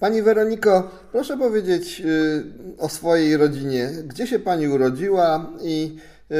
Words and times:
Pani 0.00 0.22
Weroniko, 0.22 0.82
proszę 1.12 1.36
powiedzieć 1.36 2.00
y, 2.00 2.42
o 2.80 2.88
swojej 2.88 3.36
rodzinie. 3.36 3.88
Gdzie 4.06 4.26
się 4.26 4.38
Pani 4.38 4.68
urodziła 4.68 5.46
i 5.64 5.96
y, 6.30 6.34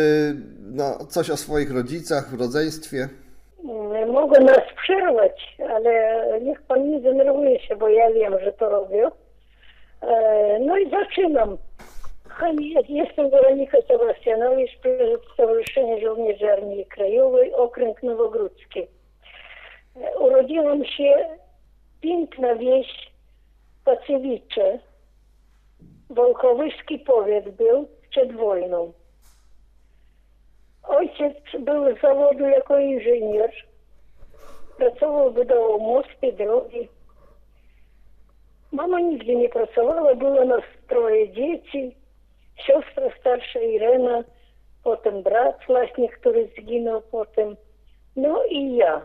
no, 0.61 0.99
coś 1.09 1.31
o 1.31 1.37
swoich 1.37 1.73
rodzicach 1.75 2.29
w 2.37 2.41
rodzeństwie? 2.41 3.09
Mm, 3.65 4.11
Mogę 4.13 4.41
nas 4.41 4.61
przerwać, 4.83 5.57
ale 5.71 5.93
niech 6.43 6.63
pan 6.63 6.91
nie 6.91 7.01
denerwuje 7.01 7.61
się, 7.61 7.77
bo 7.77 7.89
ja 7.89 8.11
wiem, 8.13 8.35
że 8.45 8.53
to 8.53 8.69
robię. 8.69 9.09
E, 10.03 10.59
No 10.61 10.79
i 10.79 10.91
zaczynam. 10.91 11.59
Jestem 12.89 13.31
Weronika 13.31 13.79
Sebastianowicz, 13.89 14.79
prezes 14.83 15.21
Stowarzyszenia 15.35 16.01
Żołnierzy 16.01 16.53
Armii 16.53 16.87
Krajowej, 16.87 17.55
okręg 17.55 18.03
Nowogródzki. 18.03 18.81
E, 19.97 20.19
Urodziłam 20.19 20.85
się, 20.85 21.15
piękna 22.01 22.55
wieś 22.55 23.14
Pacywicze. 23.85 24.79
Wolkowyski 26.11 26.99
powiat 26.99 27.49
był 27.49 27.89
przed 28.11 28.33
wojną. 28.33 28.93
Ojciec 30.89 31.37
był 31.61 31.97
z 31.97 32.01
zawodu 32.01 32.45
jako 32.45 32.79
inżynier. 32.79 33.51
Pracował, 34.77 35.33
budował 35.33 35.81
mosty, 35.81 36.33
drogi. 36.33 36.89
Mama 38.73 39.01
nigdy 39.01 39.37
nie 39.37 39.49
pracowała, 39.49 40.15
było 40.15 40.45
nas 40.45 40.63
troje 40.89 41.33
dzieci. 41.33 41.97
Siostra 42.57 43.05
starsza 43.21 43.61
Irena, 43.61 44.25
potem 44.85 45.23
brat 45.23 45.59
właśnie, 45.67 46.09
który 46.09 46.49
zginął 46.59 47.03
potem. 47.03 47.57
No 48.17 48.45
i 48.45 48.77
ja. 48.77 49.03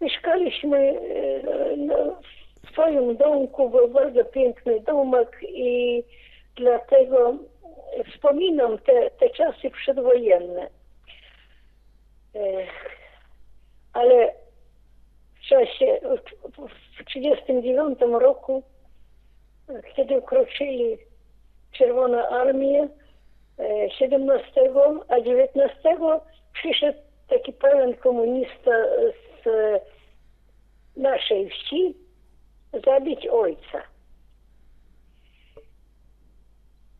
Mieszkaliśmy 0.00 0.78
e, 0.78 1.76
no, 1.76 2.20
w 2.68 2.72
swoim 2.72 3.16
domku, 3.16 3.70
był 3.70 3.88
bardzo 3.88 4.24
piękny 4.24 4.80
domek 4.80 5.38
i 5.48 6.02
dlatego 6.56 7.34
wspominam 8.12 8.78
te, 8.78 9.10
te 9.10 9.30
czasy 9.30 9.70
przedwojenne. 9.70 10.68
Ale 13.92 14.32
w 15.34 15.40
czasie, 15.48 16.00
w 16.98 17.04
1939 17.04 17.98
roku, 18.20 18.62
kiedy 19.96 20.18
ukroczyli 20.18 20.98
Czerwona 21.72 22.28
Armia, 22.28 22.88
e, 23.58 23.90
17, 23.90 24.60
a 25.08 25.20
19 25.20 25.96
przyszedł 26.52 26.98
taki 27.28 27.52
pełen 27.52 27.96
komunista 27.96 28.70
z 29.44 29.48
naszej 30.96 31.50
wsi 31.50 32.07
zabić 32.72 33.26
ojca. 33.26 33.82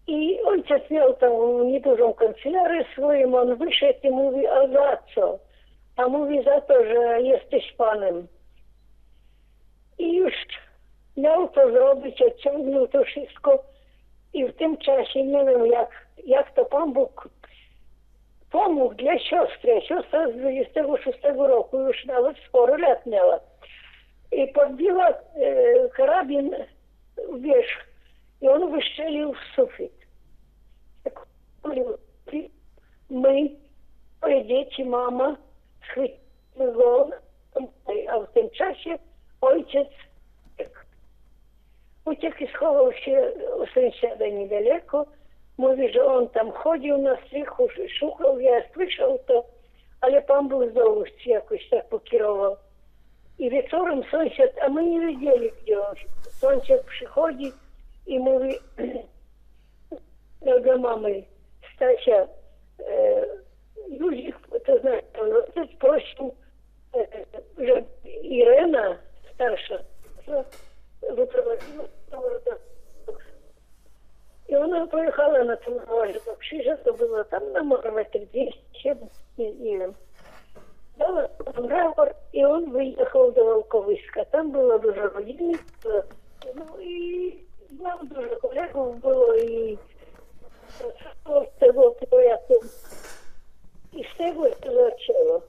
I 0.06 0.40
ojciec 0.42 0.90
miał 0.90 1.14
tam 1.14 1.66
niedużą 1.66 2.14
kancelarię 2.14 2.84
swoją, 2.92 3.38
on 3.38 3.56
wyszedł 3.56 3.98
i 4.02 4.10
mówi, 4.10 4.46
a 4.46 4.68
za 4.68 4.98
co? 5.14 5.38
A 5.96 6.08
mówi 6.08 6.44
za 6.44 6.60
to, 6.60 6.84
że 6.84 7.22
jesteś 7.22 7.72
panem. 7.72 8.28
I 9.98 10.16
już 10.16 10.34
miał 11.16 11.48
to 11.48 11.70
zrobić, 11.70 12.22
odciągnął 12.22 12.88
to 12.88 13.04
wszystko 13.04 13.62
i 14.32 14.46
w 14.46 14.56
tym 14.56 14.76
czasie, 14.76 15.24
nie 15.24 15.44
wiem 15.44 15.66
jak, 15.66 16.06
jak 16.24 16.54
to 16.54 16.64
Pan 16.64 16.92
Bóg 16.92 17.28
pomógł 18.50 18.94
dla 18.94 19.18
siostry. 19.18 19.80
Siostra 19.88 20.28
z 20.32 20.36
26 20.36 21.18
roku 21.38 21.78
już 21.78 22.04
nawet 22.04 22.36
sporo 22.48 22.76
lat 22.76 23.06
miała. 23.06 23.40
I 24.32 24.48
podbiła 24.48 25.08
e, 25.08 25.14
karabin 25.96 26.56
w 27.32 27.40
wierzch 27.40 27.86
i 28.40 28.48
on 28.48 28.72
wystrzelił 28.72 29.32
w 29.32 29.54
sufit. 29.56 29.92
Tak, 31.04 31.26
My, 33.10 33.50
dzieci, 34.44 34.84
mama, 34.84 35.36
schwyciły 35.84 36.72
go, 36.72 37.10
a 38.10 38.20
w 38.20 38.32
tym 38.32 38.50
czasie 38.50 38.98
ojciec 39.40 39.88
uciekł 42.04 42.44
i 42.44 42.48
schował 42.48 42.92
się 42.92 43.32
u 43.56 43.66
sąsiada 43.66 44.26
niedaleko. 44.26 45.06
Mówi, 45.58 45.92
że 45.92 46.04
on 46.04 46.28
tam 46.28 46.52
chodził 46.52 46.98
na 46.98 47.16
strychu, 47.26 47.68
szukał, 47.98 48.40
ja 48.40 48.62
słyszał 48.74 49.18
to, 49.26 49.44
ale 50.00 50.22
Pan 50.22 50.48
Bóg 50.48 50.70
znowu 50.72 51.04
jakoś 51.26 51.68
tak 51.68 51.88
pokierował. 51.88 52.56
И 53.38 53.48
вечором 53.48 54.04
сончик, 54.10 54.52
а 54.60 54.68
мы 54.68 54.84
не 54.84 54.98
видели, 54.98 55.54
где 55.62 55.78
он. 55.78 55.94
Сончик 56.40 56.84
приходит, 56.84 57.54
и 58.04 58.18
мы 58.18 58.60
много 60.40 60.76
мамы 60.76 61.26
Стася, 61.74 62.28
э, 62.78 63.38
Юзик, 63.86 64.36
ты 64.64 64.80
знаешь, 64.80 65.04
он 65.18 65.36
отец 65.36 65.70
просил, 65.78 66.34
э, 66.94 67.24
Ирена, 68.04 68.98
старша, 69.34 69.84
выпроводила 71.02 71.88
и 74.48 74.54
она 74.54 74.86
поехала 74.86 75.44
на 75.44 75.56
Тамарвале. 75.56 76.18
Вообще, 76.24 76.58
это 76.60 76.92
было 76.94 77.22
там 77.24 77.52
на 77.52 77.62
Марве 77.62 78.04
30, 78.04 78.54
70, 78.82 79.10
не 79.36 79.76
знаю 79.76 79.94
дала 80.98 81.30
договор, 81.54 82.14
и 82.32 82.44
он 82.44 82.70
выехал 82.70 83.32
до 83.32 83.44
Волковыска. 83.44 84.24
Там 84.30 84.50
было 84.50 84.78
дуже 84.78 85.08
будівництво. 85.08 86.04
Ну 86.54 86.80
и 86.80 87.38
нам 87.70 88.06
дуже 88.06 88.36
колегов 88.36 88.94
було 88.96 89.34
і 89.34 89.78
це 91.60 91.72
було 91.72 91.90
проєктом. 91.90 92.60
І 93.92 94.02
все 94.02 94.32
начало, 94.64 95.42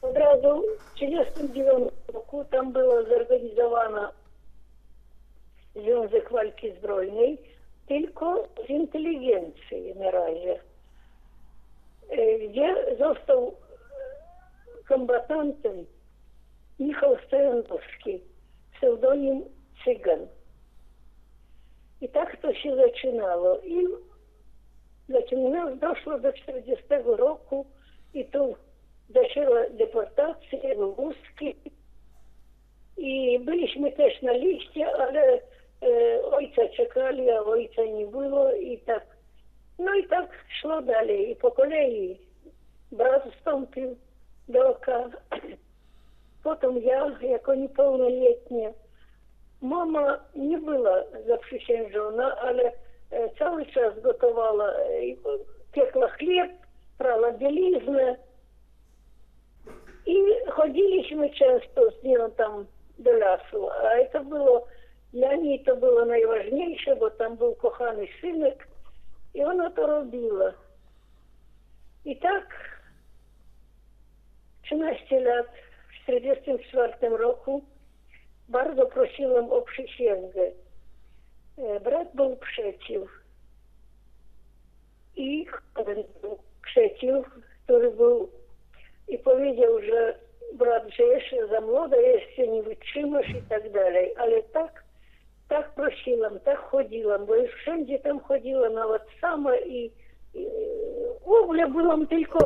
сразу 0.00 0.48
в 0.48 1.02
1990 1.02 1.92
року 2.12 2.44
там 2.50 2.72
було 2.72 3.02
зорганізовано 3.02 4.10
Зюнзик 5.74 6.30
Вальки 6.30 6.74
Збройний, 6.80 7.38
тільки 7.88 8.24
з 8.66 8.70
інтелігенції 8.70 9.94
наразі. 9.94 10.60
Gdzie 12.48 12.96
został 12.98 13.54
kombatantem 14.88 15.86
Michał 16.78 17.16
Stojanowski, 17.26 18.20
pseudonim 18.76 19.44
Cygan. 19.84 20.26
I 22.00 22.08
tak 22.08 22.36
to 22.42 22.54
się 22.54 22.76
zaczynało. 22.76 23.58
I 23.58 23.86
zaczynało, 25.08 25.76
doszło 25.76 26.18
do 26.18 26.32
40 26.32 26.84
roku 27.04 27.66
i 28.14 28.24
tu 28.24 28.56
zaczęła 29.10 29.60
deportacja, 29.70 30.58
wózki. 30.96 31.56
I 32.96 33.38
byliśmy 33.38 33.92
też 33.92 34.22
na 34.22 34.32
liście, 34.32 34.92
ale 34.96 35.40
e, 35.82 36.22
ojca 36.22 36.68
czekali, 36.76 37.30
a 37.30 37.40
ojca 37.40 37.82
nie 37.84 38.06
było 38.06 38.52
i 38.52 38.78
tak. 38.78 39.17
Ну 39.78 39.94
и 39.94 40.02
так 40.06 40.30
шло 40.60 40.80
далее 40.80 41.32
и 41.32 41.34
по 41.34 41.50
колеи. 41.50 42.20
брат 42.90 43.26
вступив 43.26 43.96
до 44.46 44.70
ока. 44.70 45.10
Потом 46.42 46.78
я, 46.78 47.16
як 47.20 47.48
неповнолітня. 47.48 48.72
Мама 49.60 50.20
не 50.34 50.56
була 50.56 51.04
запрещена, 51.26 52.36
але 52.38 52.72
э, 53.10 53.28
целый 53.38 53.66
час 53.72 53.94
готувала, 54.04 54.76
э, 54.78 55.16
пекла 55.72 56.08
хлеб, 56.08 56.50
прала 56.96 57.30
білізне. 57.30 58.16
И 60.06 60.44
ходили 60.50 61.14
мы 61.14 61.28
часто 61.30 61.90
с 61.90 62.02
нею 62.02 62.32
там 62.36 62.66
до 62.98 63.12
лісу. 63.12 63.66
А 63.66 63.96
это 63.96 64.20
было, 64.20 64.66
для 65.12 65.36
неї 65.36 65.58
это 65.58 65.74
было 65.74 66.04
наиважнейшее, 66.04 66.94
вот 66.94 67.18
там 67.18 67.34
был 67.34 67.54
коханий 67.54 68.10
сынок. 68.22 68.67
I 69.38 69.44
ona 69.44 69.70
to 69.70 69.86
robiła. 69.86 70.52
I 72.04 72.16
tak 72.16 72.78
13 74.62 75.20
lat, 75.20 75.46
w 76.02 76.06
1944 76.06 77.16
roku 77.16 77.62
bardzo 78.48 78.86
prosiłam 78.86 79.52
o 79.52 79.62
przysięgę. 79.62 80.42
E, 81.58 81.80
Brat 81.80 82.08
był 82.14 82.36
przeciw. 82.36 83.10
I 85.16 85.46
ten 85.74 86.04
przeciw, 86.62 87.26
który 87.64 87.90
był 87.90 88.30
i 89.08 89.18
powiedział, 89.18 89.80
że 89.82 90.18
brat, 90.52 90.88
że 90.88 91.02
jeszcze 91.02 91.48
za 91.48 91.60
młoda 91.60 91.96
jeszcze 91.96 92.48
nie 92.48 92.62
wytrzymasz 92.62 93.28
i 93.28 93.42
tak 93.48 93.72
dalej. 93.72 94.14
Ale 94.16 94.42
tak, 94.42 94.84
tak 95.48 95.74
prosiłam, 95.74 96.40
tak 96.40 96.58
chodziłam, 96.58 97.26
bo 97.26 97.36
już 97.36 97.50
wszędzie 97.54 97.98
tam 97.98 98.20
chodziłam, 98.20 98.72
nawet 98.72 99.02
sama 99.20 99.56
i, 99.56 99.92
i 100.34 100.46
w 101.26 101.32
ogóle 101.42 101.70
byłam 101.70 102.06
tylko 102.06 102.38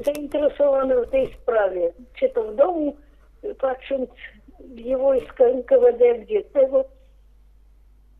zainteresowana 0.00 0.94
w 1.00 1.10
tej 1.10 1.34
sprawie. 1.34 1.92
Czy 2.18 2.28
to 2.28 2.44
w 2.44 2.54
domu, 2.54 2.96
patrząc 3.58 4.10
gdzie 4.60 4.96
wojska 4.96 5.44
NKWD, 5.44 6.18
gdzie 6.18 6.44
tego. 6.44 6.84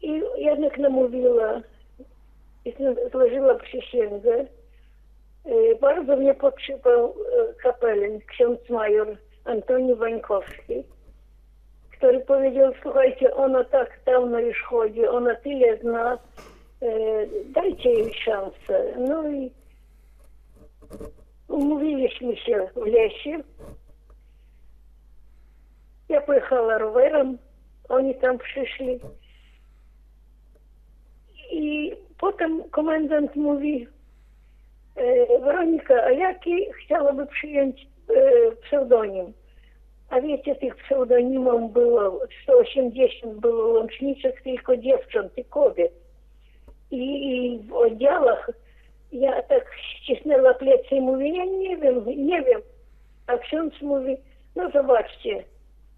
I 0.02 0.23
jednak 0.37 0.79
namówiła 0.79 1.61
i 2.64 2.75
złożyła 3.12 3.55
przysięgę. 3.55 4.44
E, 5.44 5.75
Bardzo 5.81 6.17
mnie 6.17 6.35
potrzebał 6.35 7.06
e, 7.08 7.55
kapelin, 7.55 8.20
ksiądz 8.20 8.70
major 8.70 9.17
Antoni 9.44 9.94
Wańkowski, 9.94 10.85
który 11.98 12.20
powiedział, 12.20 12.72
słuchajcie, 12.82 13.34
ona 13.34 13.64
tak 13.64 14.00
dawno 14.06 14.38
już 14.38 14.62
chodzi, 14.62 15.06
ona 15.06 15.34
tyle 15.34 15.78
zna, 15.78 16.18
e, 16.82 16.88
dajcie 17.44 17.90
jej 17.90 18.14
szansę. 18.14 18.94
No 18.98 19.30
i 19.30 19.50
umówiliśmy 21.48 22.36
się 22.36 22.68
w 22.76 22.86
lesie. 22.86 23.38
Ja 26.08 26.20
pojechała 26.20 26.78
rowerem, 26.78 27.38
oni 27.88 28.14
tam 28.14 28.38
przyszli. 28.38 29.00
I 31.52 31.92
potem 32.18 32.70
komendant 32.70 33.36
mówi, 33.36 33.88
e, 34.96 35.40
Weronika, 35.40 35.94
a 35.94 36.10
jaki 36.10 36.66
chciałaby 36.72 37.26
przyjąć 37.26 37.86
e, 38.08 38.56
pseudonim? 38.56 39.32
А 40.08 40.20
ведь 40.20 40.46
этих 40.49 40.76
псевдонимом 40.78 41.69
было 41.69 42.26
180 42.44 43.40
было 43.40 43.62
в 43.62 43.72
Ломшницах 43.75 44.43
только 44.43 44.76
девчонок 44.76 45.32
кобе. 45.50 45.93
И, 46.90 47.56
и 47.56 47.58
в 47.69 47.82
отделах 47.82 48.49
я 49.10 49.43
так 49.43 49.64
стеснила 50.02 50.55
плечи 50.55 50.94
ему, 50.94 51.19
я 51.20 51.44
не 51.44 51.75
вим, 51.75 52.06
не 52.06 52.40
вим. 52.40 52.62
А 53.26 53.37
Ксенц 53.37 53.75
муви, 53.82 54.19
ну 54.55 54.70
забачьте, 54.72 55.46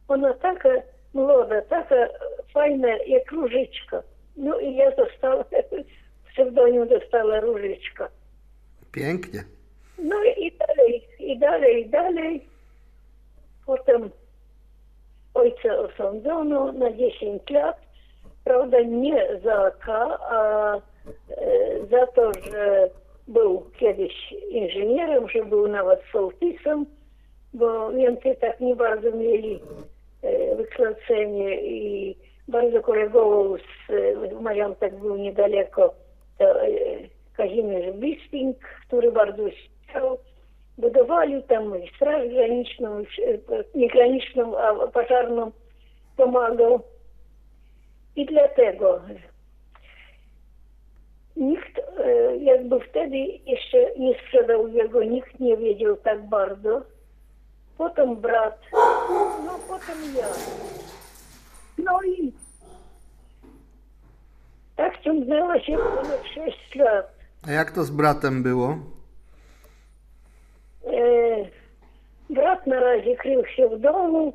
она 0.08 0.32
такая 0.34 0.84
молода, 1.12 1.60
такая 1.62 2.10
файна 2.52 2.96
як 3.06 3.30
ружичка. 3.30 4.02
Ну 4.34 4.58
и 4.58 4.72
я 4.72 4.90
достала, 4.90 5.46
псевдоним 6.32 6.88
достала 6.88 7.40
ружичка. 7.40 8.10
Pięknie. 8.92 9.44
Ну 9.98 10.20
и 10.24 10.50
далее, 10.50 11.02
и 11.18 11.36
далее, 11.36 11.80
и 11.82 11.84
далее. 11.84 12.40
Potem 13.70 14.10
ojca 15.34 15.78
osądzono 15.78 16.72
na 16.72 16.92
10 16.92 17.50
lat. 17.50 17.76
Prawda, 18.44 18.80
nie 18.80 19.26
za 19.44 19.64
AK, 19.64 19.88
a 20.30 20.74
e, 20.76 20.80
za 21.90 22.06
to, 22.06 22.32
że 22.32 22.90
był 23.28 23.70
kiedyś 23.78 24.32
inżynierem, 24.48 25.28
że 25.28 25.44
był 25.44 25.68
nawet 25.68 26.00
sołtysem, 26.12 26.86
bo 27.54 27.92
Niemcy 27.92 28.36
tak 28.40 28.60
nie 28.60 28.76
bardzo 28.76 29.10
mieli 29.10 29.60
e, 30.22 30.56
wykształcenie 30.56 31.62
i 31.62 32.16
bardzo 32.48 32.82
kolegował 32.82 33.56
z, 33.58 33.92
majątek 34.40 34.94
był 34.94 35.16
niedaleko, 35.16 35.94
to 36.38 36.62
e, 36.62 36.68
Kazimierz 37.36 37.96
Bisping, 37.96 38.56
który 38.86 39.12
bardzo 39.12 39.42
chciał. 39.88 40.18
Budowali 40.80 41.42
straż 41.96 42.28
graniczną, 42.28 43.00
i 43.00 43.04
wsz- 43.06 43.64
nie 43.74 43.88
graniczną, 43.88 44.58
a 44.58 44.86
pożarną 44.86 45.52
pomagał. 46.16 46.80
I 48.16 48.26
dlatego 48.26 49.00
nikt 51.36 51.78
e, 51.78 52.36
jakby 52.36 52.80
wtedy 52.80 53.16
jeszcze 53.46 53.78
nie 53.98 54.14
sprzedał 54.18 54.68
jego, 54.68 55.02
nikt 55.04 55.40
nie 55.40 55.56
wiedział 55.56 55.96
tak 55.96 56.28
bardzo. 56.28 56.82
Potem 57.78 58.16
brat, 58.16 58.58
no 59.46 59.58
potem 59.68 59.96
ja. 60.18 60.26
No 61.78 62.02
i 62.02 62.32
tak 64.76 65.00
ciągnęło 65.00 65.60
się 65.60 65.76
ponad 65.76 66.24
6 66.34 66.74
lat. 66.74 67.06
A 67.48 67.52
jak 67.52 67.70
to 67.70 67.84
z 67.84 67.90
bratem 67.90 68.42
było? 68.42 68.78
E, 70.86 70.94
brat 72.60 72.66
na 72.66 72.80
razie 72.80 73.16
krył 73.16 73.46
się 73.46 73.68
w 73.68 73.80
domu, 73.80 74.32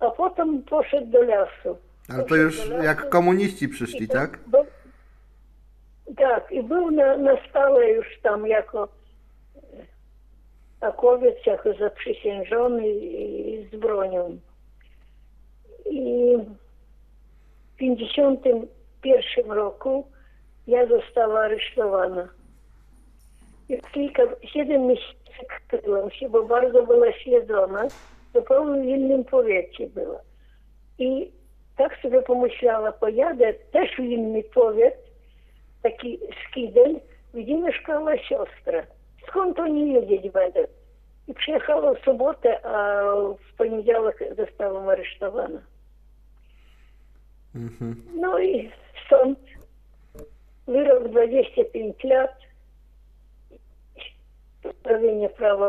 a 0.00 0.10
potem 0.10 0.62
poszedł 0.62 1.06
do 1.06 1.22
lasu. 1.22 1.76
Ale 2.08 2.24
to 2.24 2.36
już 2.36 2.68
jak 2.82 3.08
komuniści 3.08 3.68
przyszli, 3.68 4.02
i 4.04 4.08
tak? 4.08 4.38
był- 4.46 4.66
tak, 6.16 6.52
i 6.52 6.62
był 6.62 6.90
na, 6.90 7.16
na 7.16 7.48
stałe 7.48 7.90
już 7.90 8.06
tam 8.22 8.46
jako 8.46 8.88
akowiec, 10.80 11.46
jako 11.46 11.72
zaprzysiężony 11.74 12.88
i 12.88 13.68
z 13.72 13.76
bronią. 13.76 14.38
I 15.90 16.36
w 17.74 17.76
51 17.76 19.50
roku 19.50 20.06
ja 20.66 20.86
została 20.86 21.40
aresztowana. 21.40 22.28
I 23.68 23.80
kilka, 23.92 24.22
siedem 24.52 24.86
miesięcy 24.86 25.19
kryłam 25.68 26.10
się, 26.10 26.28
bo 26.28 26.42
bardzo 26.42 26.86
była 26.86 27.12
śledzona. 27.12 27.88
Zupełnie 28.34 28.82
w 28.82 28.98
innym 28.98 29.24
powiecie 29.24 29.86
była. 29.86 30.20
I 30.98 31.30
tak 31.76 31.98
sobie 32.02 32.22
pomyślała, 32.22 32.92
pojadę 32.92 33.54
też 33.54 33.90
w 33.96 33.98
inny 33.98 34.42
powiet, 34.42 34.96
taki 35.82 36.18
skidel, 36.48 37.00
gdzie 37.34 37.54
mieszkała 37.54 38.18
siostra. 38.18 38.82
Skąd 39.28 39.58
oni 39.58 39.92
wiedzieć 40.00 40.32
będą? 40.32 40.60
I 41.28 41.34
przyjechała 41.34 41.94
w 41.94 42.04
sobotę, 42.04 42.66
a 42.66 43.02
w 43.52 43.56
poniedziałek 43.56 44.24
zostałam 44.36 44.88
aresztowana. 44.88 45.60
Mhm. 47.54 48.02
No 48.14 48.38
i 48.38 48.70
sąd, 49.10 49.38
wyrok 50.66 51.08
25 51.08 52.04
lat, 52.04 52.30
pozbawienie 54.74 55.28
praw 55.28 55.60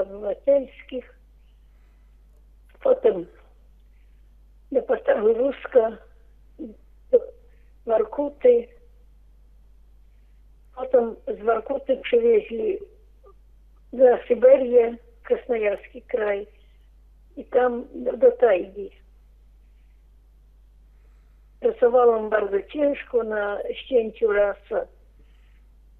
obywatelskich, 0.00 1.14
potem 2.82 3.26
deportacja 4.72 5.22
do 7.10 7.18
Warkuty, 7.86 8.68
potem 10.76 11.16
z 11.40 11.44
Warkuty 11.44 11.96
przywieźli 11.96 12.78
na 13.92 14.26
Syberię, 14.28 14.96
Krasnojarski 15.22 16.02
kraj 16.02 16.46
i 17.36 17.44
tam 17.44 17.84
do, 17.94 18.16
do 18.16 18.30
tajgi. 18.30 18.90
Pracowałam 21.60 22.30
bardzo 22.30 22.62
ciężko 22.62 23.22
na 23.22 23.58
ścięciu 23.74 24.32
rasa. 24.32 24.86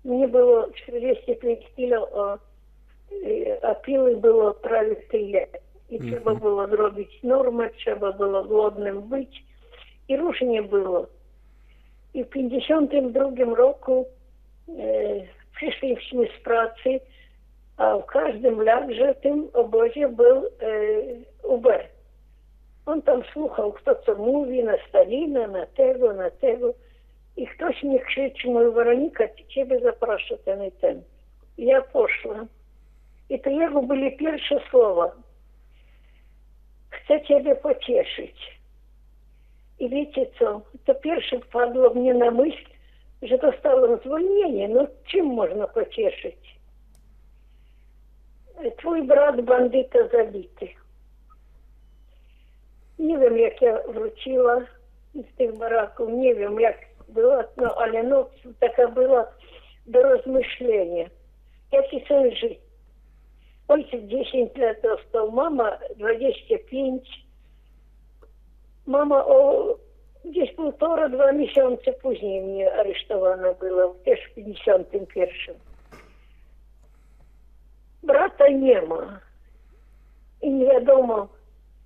Мне 0.04 0.26
было 0.26 0.68
43 0.86 1.56
кіло, 1.76 2.38
а 3.62 3.74
піли 3.74 4.14
було 4.14 4.56
и 4.64 4.96
стріляти. 5.06 5.60
І 5.90 5.98
треба 5.98 6.34
було 6.34 6.66
зробити 6.66 7.12
норми, 7.22 7.70
треба 7.84 8.12
було 8.12 8.42
голодним 8.42 9.00
бути. 9.00 9.26
І 10.08 10.16
рушення 10.16 10.62
було. 10.62 11.08
І 12.12 12.22
в 12.22 12.26
52 12.26 13.54
року 13.54 14.06
э, 14.68 14.80
е, 14.80 15.28
прийшли 15.60 15.94
всі 15.94 16.30
з 16.38 16.42
праці, 16.44 17.02
а 17.76 17.96
в 17.96 18.06
кожному 18.06 18.64
ляджатим 18.64 19.48
обозі 19.52 20.06
був 20.06 20.48
е, 20.60 20.66
э, 20.66 21.16
УБР. 21.42 21.84
Он 22.86 23.00
там 23.00 23.24
слухал 23.32 23.72
кто-то 23.72 24.16
мові, 24.16 24.62
на 24.62 24.78
Сталина 24.88 25.46
на 25.46 25.66
того, 25.66 26.12
на 26.12 26.30
того. 26.30 26.74
І 27.36 27.46
хтось 27.46 27.82
мені 27.82 27.98
кричить, 27.98 28.44
мою 28.44 28.72
Вероніка, 28.72 29.26
ти 29.26 29.44
тебе 29.54 29.78
запрошувати 29.78 30.52
они 30.52 30.66
а 30.66 30.80
тем. 30.80 31.02
Я 31.56 31.80
пошла. 31.80 32.46
и 33.28 33.38
то 33.38 33.50
його 33.50 33.82
были 33.82 34.10
перші 34.10 34.60
слова. 34.70 35.14
Хце 36.90 37.18
тебе 37.18 37.54
потешить. 37.54 38.58
И 39.80 39.88
видите, 39.88 40.30
что 40.36 40.62
это 40.74 40.94
перше 40.94 41.38
впадло 41.38 41.90
мне 41.90 42.14
на 42.14 42.30
мысль, 42.30 42.66
что 43.22 43.34
это 43.34 43.52
стало 43.58 43.96
звольнення, 43.96 44.68
Но 44.68 44.82
ну, 44.82 44.88
чем 45.06 45.26
можно 45.26 45.66
потешить? 45.66 46.56
Твой 48.78 49.02
брат 49.02 49.44
бандита 49.44 50.08
забитый. 50.08 50.76
Не 52.98 53.16
вим, 53.16 53.36
як 53.36 53.62
я 53.62 53.82
вручила 53.82 54.66
из 55.14 55.24
тех 55.36 55.56
бараков, 55.56 56.10
не 56.10 56.34
вим, 56.34 56.60
як 56.60 56.76
было 57.14 57.40
одно, 57.40 57.74
але 57.76 58.02
ну, 58.02 58.26
таке 58.58 58.86
було 58.86 59.24
до 59.86 60.02
размышления. 60.02 61.08
Як 61.72 61.94
і 61.94 62.04
сон 62.08 62.36
жить. 62.36 62.60
Он 63.66 63.84
10 63.92 64.58
лет 64.58 64.84
стал, 65.08 65.30
мама 65.30 65.78
25. 65.96 67.02
Мама 68.86 69.24
о, 69.26 69.78
десь 70.24 70.50
полтора-два 70.50 71.32
месяца 71.32 71.92
пізніше 71.92 72.40
мне 72.40 72.68
арештована 72.68 73.52
була, 73.52 73.94
теж 74.04 74.18
в 74.18 74.38
51-му. 74.38 75.54
Брата 78.02 78.48
нема. 78.48 79.20
І 80.40 80.50
невідомо, 80.50 81.28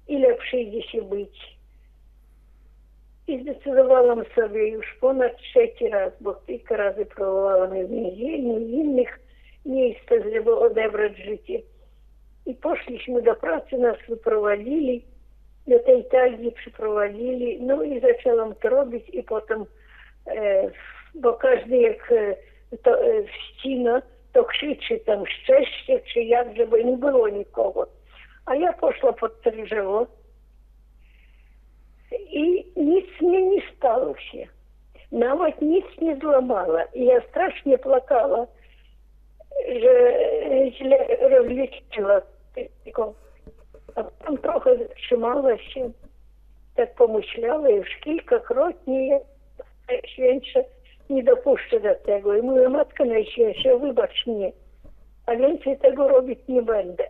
і 0.06 0.16
здесь 0.16 0.94
и 0.94 1.00
быть. 1.00 1.57
I 3.28 3.42
zdecydowałam 3.42 4.24
sobie 4.34 4.68
już 4.68 4.96
ponad 5.00 5.36
trzeci 5.36 5.88
raz, 5.88 6.12
bo 6.20 6.34
kilka 6.34 6.76
razy 6.76 7.06
próbowałam 7.06 7.70
w 7.70 7.90
więzieniu, 7.90 8.54
w 8.54 8.70
innych 8.70 9.20
miejscach, 9.66 10.18
żeby 10.32 10.56
odebrać 10.56 11.16
życie. 11.16 11.62
I 12.46 12.54
poszliśmy 12.54 13.22
do 13.22 13.34
pracy, 13.34 13.78
nas 13.78 13.96
wyprowadzili, 14.08 15.04
do 15.66 15.78
tej 15.78 16.04
tagi 16.04 16.52
przyprowadzili, 16.52 17.62
no 17.62 17.82
i 17.82 18.00
zaczęłam 18.00 18.54
to 18.54 18.68
robić 18.68 19.08
i 19.08 19.22
potem, 19.22 19.64
e, 20.26 20.70
bo 21.14 21.32
każdy 21.32 21.76
jak 21.76 22.12
e, 22.12 22.34
to 22.82 23.02
e, 23.02 23.06
ścina, 23.28 24.02
to 24.32 24.44
krzyczy 24.44 25.00
tam 25.06 25.26
szczęście, 25.26 26.00
czy 26.12 26.20
jak, 26.20 26.56
żeby 26.56 26.84
nie 26.84 26.96
było 26.96 27.28
nikogo. 27.28 27.86
A 28.46 28.54
ja 28.54 28.72
poszła 28.72 29.12
pod 29.12 29.32
drzewo 29.64 30.06
и 32.10 32.66
ніц 32.76 33.06
мне 33.20 33.40
не 33.40 33.62
сталося. 33.76 34.46
Навіть 35.10 35.62
ніц 35.62 35.84
не 36.00 36.16
зламала. 36.16 36.86
Я 36.94 37.20
страшно 37.20 37.78
плакала, 37.78 38.46
що 39.78 39.88
э, 39.88 41.28
розлічила. 41.28 42.22
А 43.94 44.02
потім 44.02 44.36
трохи 44.36 44.76
зачималася, 44.76 45.90
так 46.74 46.94
помышляла 46.94 47.66
и 47.68 47.80
в 47.80 47.86
шкільках 47.86 48.50
ротні 48.50 49.20
менше 50.18 50.64
не 51.08 51.22
допущу 51.22 51.78
до 51.78 51.94
цього. 51.94 52.34
и 52.34 52.42
моя 52.42 52.68
матка 52.68 53.04
найчинше, 53.04 53.74
вибач 53.74 54.26
мені, 54.26 54.52
а 55.26 55.36
він 55.36 55.58
цього 55.58 56.08
робити 56.08 56.42
не 56.48 56.60
буде. 56.60 57.08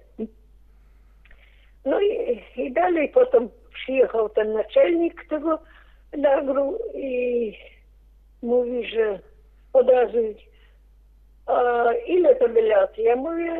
Ну 1.85 2.00
и 2.00 2.43
і 2.57 2.71
далі 2.71 3.09
потім 3.09 3.50
przyjechał 3.83 4.29
ten 4.29 4.53
naczelnik 4.53 5.29
tego 5.29 5.59
lagru 6.13 6.79
i 6.95 7.53
mówi, 8.43 8.87
że 8.87 9.19
od 9.73 9.89
razu 9.89 10.19
a 11.49 11.93
ile 12.07 12.35
to 12.35 12.49
by 12.49 12.63
lat? 12.63 12.99
Ja 12.99 13.17
mówię 13.17 13.57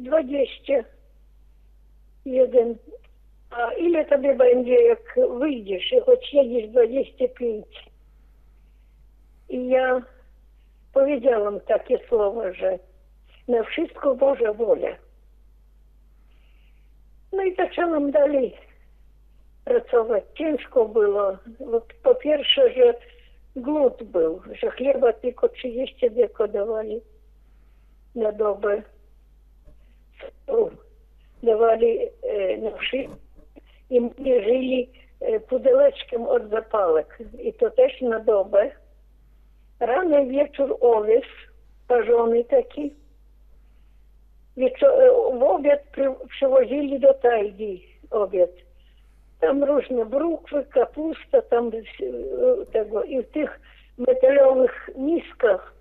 21. 0.00 2.76
A 3.50 3.72
ile 3.72 4.04
tobie 4.04 4.34
będzie, 4.34 4.82
jak 4.82 5.18
wyjdziesz, 5.38 5.94
choć 6.06 6.34
jedziesz 6.34 6.70
25? 6.70 7.66
I 9.48 9.68
ja 9.68 10.02
powiedziałam 10.92 11.60
takie 11.60 11.98
słowa, 12.08 12.52
że 12.52 12.78
na 13.48 13.62
wszystko 13.62 14.14
Boża 14.14 14.52
wola. 14.52 14.96
No 17.32 17.42
i 17.42 17.54
zaczęłam 17.54 18.10
dalej 18.10 18.56
pracować. 19.68 20.24
Ciężko 20.34 20.88
było. 20.88 21.36
Po 22.02 22.14
pierwsze, 22.14 22.72
że 22.72 22.94
głód 23.56 24.02
był, 24.02 24.40
że 24.62 24.70
chleba 24.70 25.12
tylko 25.12 25.48
30 25.48 26.10
deko 26.10 26.48
dawali 26.48 27.00
na 28.14 28.32
dobę. 28.32 28.82
Dawali 31.42 31.98
e, 32.22 32.56
na 32.56 32.70
wszystko 32.70 33.16
i 33.90 34.00
mnie 34.00 34.42
żyli 34.42 34.90
e, 35.20 35.40
pudełeczkiem 35.40 36.26
od 36.26 36.50
zapałek. 36.50 37.18
I 37.42 37.52
to 37.54 37.70
też 37.70 38.00
na 38.00 38.20
dobę. 38.20 38.70
Rano 39.80 40.26
wieczór 40.26 40.76
owiec, 40.80 41.24
parzony 41.88 42.44
taki. 42.44 42.94
Wieczor, 44.56 44.90
w 45.38 45.42
obiad 45.42 45.80
przy, 45.92 46.14
przywozili 46.28 47.00
do 47.00 47.14
tajgi 47.14 47.86
obiad. 48.10 48.50
там 49.38 49.64
рожна 49.64 50.04
брукви, 50.04 50.62
капуста, 50.62 51.40
там 51.40 51.72
того. 52.72 53.04
І 53.04 53.20
в 53.20 53.24
тих 53.24 53.60
металевих 53.96 54.90
мисках, 54.96 55.74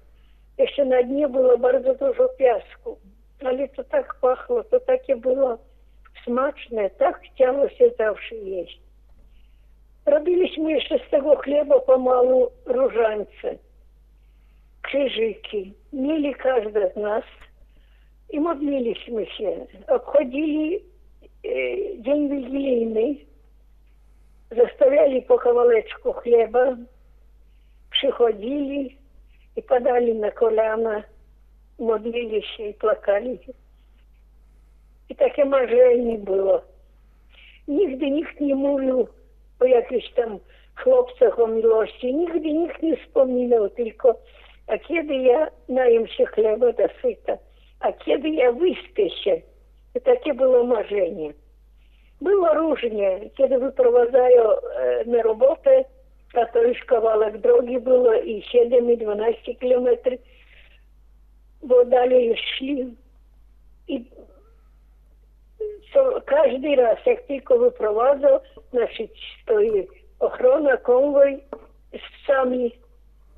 ще 0.66 0.86
на 0.86 1.02
дні 1.02 1.28
було 1.28 1.58
дуже 1.58 1.94
дуже 1.94 2.28
п'яску. 2.38 2.98
Але 3.42 3.68
то 3.68 3.84
так 3.84 4.18
пахло, 4.22 4.64
то 4.64 4.80
так 4.80 5.10
і 5.10 5.16
було 5.16 5.58
смачно, 6.26 6.90
так 6.98 7.20
хотілося 7.20 7.92
завжди 7.98 8.36
їсти. 8.36 8.82
Робились 10.08 10.56
мы 10.56 10.72
еще 10.72 11.00
с 11.00 11.10
того 11.10 11.36
хлеба 11.36 11.80
помалу 11.80 12.54
ружанцы, 12.64 13.60
крыжики. 14.80 15.76
Мели 15.92 16.32
каждый 16.32 16.88
из 16.88 16.96
нас. 16.96 17.26
И 18.30 18.40
молились 18.40 19.06
мы 19.10 19.26
все. 19.26 19.68
Обходили 19.88 20.82
э, 21.44 21.96
день 21.98 22.34
юбилейный 22.34 23.28
заставляли 24.50 25.22
по 25.22 25.38
ковалечку 25.38 26.13
хлеба, 26.13 26.77
приходили 27.89 28.98
и 29.56 29.62
подали 29.62 30.12
на 30.13 30.32
коляна, 30.32 31.06
молились 31.77 32.60
и 32.60 32.74
плакали. 32.74 33.39
И 35.10 35.13
так 35.13 35.36
таке 35.36 35.46
не 35.46 36.18
было. 36.18 36.63
Нигде 37.66 38.10
них 38.10 38.39
не 38.39 38.54
мовив 38.54 39.10
о 39.60 39.66
якихось 39.66 40.12
там 40.16 40.39
хлопцях 40.75 41.39
о 41.39 41.48
милості, 41.48 42.13
нігде 42.13 42.51
ніхто 42.51 42.88
не 42.88 42.96
вспоминав, 42.96 43.70
только. 43.70 44.16
а 44.68 44.77
кеди 44.77 45.16
я 45.16 45.51
наїмся 45.68 46.25
хлеба 46.25 46.72
досыта, 46.72 47.39
а 47.80 47.92
кеди 47.92 48.30
я 48.30 48.51
виспіся. 48.51 49.42
І 49.94 50.00
таке 50.00 50.34
было 50.34 50.63
маження. 50.63 51.34
Было 52.20 52.50
оружие, 52.50 53.32
когда 53.38 53.60
выпровозаю 53.60 54.60
э, 54.60 55.04
на 55.06 55.22
работу, 55.22 55.70
который 56.32 56.74
шковалок 56.76 57.40
дороги 57.42 57.78
было, 57.78 58.18
и 58.18 58.42
7, 58.42 58.92
и 58.92 58.96
12 58.96 59.60
километров. 59.60 60.20
Вот 61.62 61.90
далее 61.90 62.36
шли. 62.36 62.96
И 63.88 64.06
то, 65.94 66.22
каждый 66.26 66.76
раз, 66.76 66.98
як 67.06 67.28
тільки 67.28 67.54
випровазив, 67.54 68.42
значить, 68.72 69.12
стоїть 69.42 69.90
охорона, 70.20 70.78
конвой 70.78 71.44
з 71.94 72.24
псами 72.24 72.72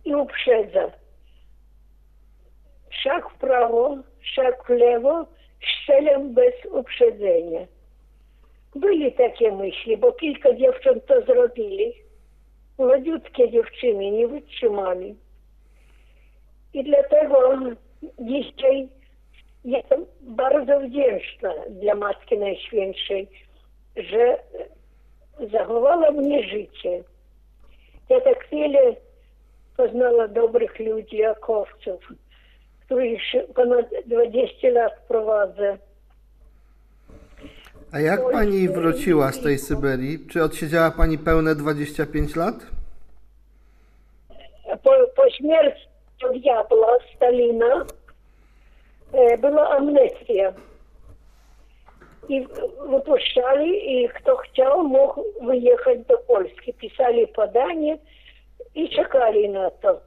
і 0.04 0.14
обшедзав. 0.14 0.92
Шаг 2.90 3.32
вправо, 3.36 4.00
шаг 4.22 4.66
влево, 4.68 5.28
щелем 5.60 6.34
без 6.34 6.54
обшedzenia. 6.72 7.68
Byli 8.76 9.12
takie 9.12 9.52
myśli, 9.52 9.98
bo 9.98 10.12
kilka 10.12 10.54
dziewcząt 10.54 11.06
to 11.06 11.22
zrobili. 11.22 11.94
Młodziutkie 12.78 13.52
dziewczyny 13.52 14.12
nie 14.12 14.28
wytrzymali. 14.28 15.16
I 16.74 16.84
dlatego 16.84 17.60
dzisiaj 18.20 18.90
jestem 19.66 20.06
bardzo 20.22 20.80
wdzięczna 20.80 21.54
dla 21.70 21.96
Matki 21.96 22.38
Najświętszej, 22.38 23.28
że 23.96 24.38
zachowała 25.52 26.12
mnie 26.12 26.44
życie. 26.44 27.04
Ja 28.10 28.22
tak 28.22 28.48
wiele 28.52 28.96
poznała 29.78 30.28
dobrych 30.28 30.80
ludzi, 30.80 31.24
akowców, 31.24 32.14
których 32.86 33.12
już 33.12 33.44
ponad 33.56 33.86
20 34.06 34.70
lat 34.70 34.94
prowadzę. 35.08 35.78
A 37.94 38.00
jak 38.00 38.32
pani 38.32 38.70
wróciła 38.70 39.32
z 39.32 39.42
tej 39.44 39.58
Syberii? 39.58 40.28
Czy 40.28 40.44
odsiedziała 40.44 40.92
pani 40.92 41.18
pełne 41.18 41.56
25 41.56 42.36
lat? 42.36 42.56
Po, 44.84 44.92
po 45.16 45.30
śmierci 45.30 45.90
diabła 46.34 46.98
Stalina 47.16 47.86
e, 49.14 49.38
była 49.38 49.70
amnestia. 49.70 50.54
I 52.30 52.48
wypuszczali, 52.90 54.04
i 54.04 54.10
kto 54.10 54.38
chciał, 54.38 54.84
mógł 54.84 55.24
wyjechać 55.42 56.00
do 56.08 56.18
Polski. 56.18 56.74
Pisali 56.74 57.28
podanie 57.28 57.98
i 58.76 58.90
czekali 58.90 59.50
na 59.50 59.72
to. 59.72 60.02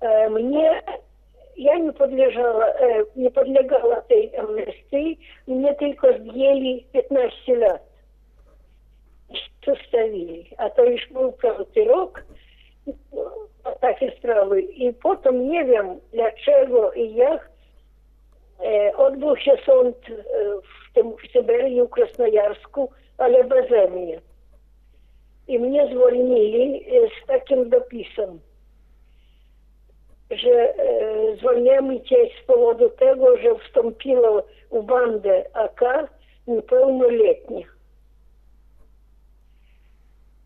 E, 0.00 0.30
mnie 0.30 0.82
ja 1.56 1.78
e, 2.80 3.04
nie 3.16 3.30
podlegała 3.30 4.00
tej 4.00 4.36
amnestii, 4.36 5.18
mnie 5.46 5.74
tylko 5.74 6.08
zdjęli 6.18 6.86
15 6.92 7.56
lat. 7.56 7.82
Zostawili. 9.66 10.50
A 10.56 10.70
to 10.70 10.84
już 10.84 11.08
był 11.08 11.32
piąty 11.32 11.84
rok, 11.84 12.24
takie 13.80 14.16
sprawy. 14.16 14.60
I 14.62 14.92
potem 14.92 15.48
nie 15.48 15.64
wiem 15.64 16.00
dlaczego 16.12 16.92
i 16.92 17.14
jak 17.14 17.50
e, 18.64 18.96
odbył 18.96 19.36
się 19.36 19.52
sąd 19.66 19.96
e, 19.96 20.22
w 20.90 20.94
tym 20.94 21.12
w 21.16 21.86
w 21.86 21.88
Krasnojarsku, 21.88 22.90
ale 23.18 23.44
beze 23.44 23.90
mnie. 23.90 24.20
I 25.48 25.58
mnie 25.58 25.88
zwolnili 25.94 26.84
z 27.22 27.26
takim 27.26 27.70
dopisem 27.70 28.40
że 30.30 30.74
e, 30.74 31.36
zwolniamy 31.36 32.00
cię 32.00 32.16
z 32.42 32.46
powodu 32.46 32.90
tego, 32.90 33.36
że 33.36 33.58
wstąpiła 33.58 34.42
w 34.72 34.82
bandę 34.82 35.44
AK 35.52 35.80
niepełnoletnia. 36.46 37.66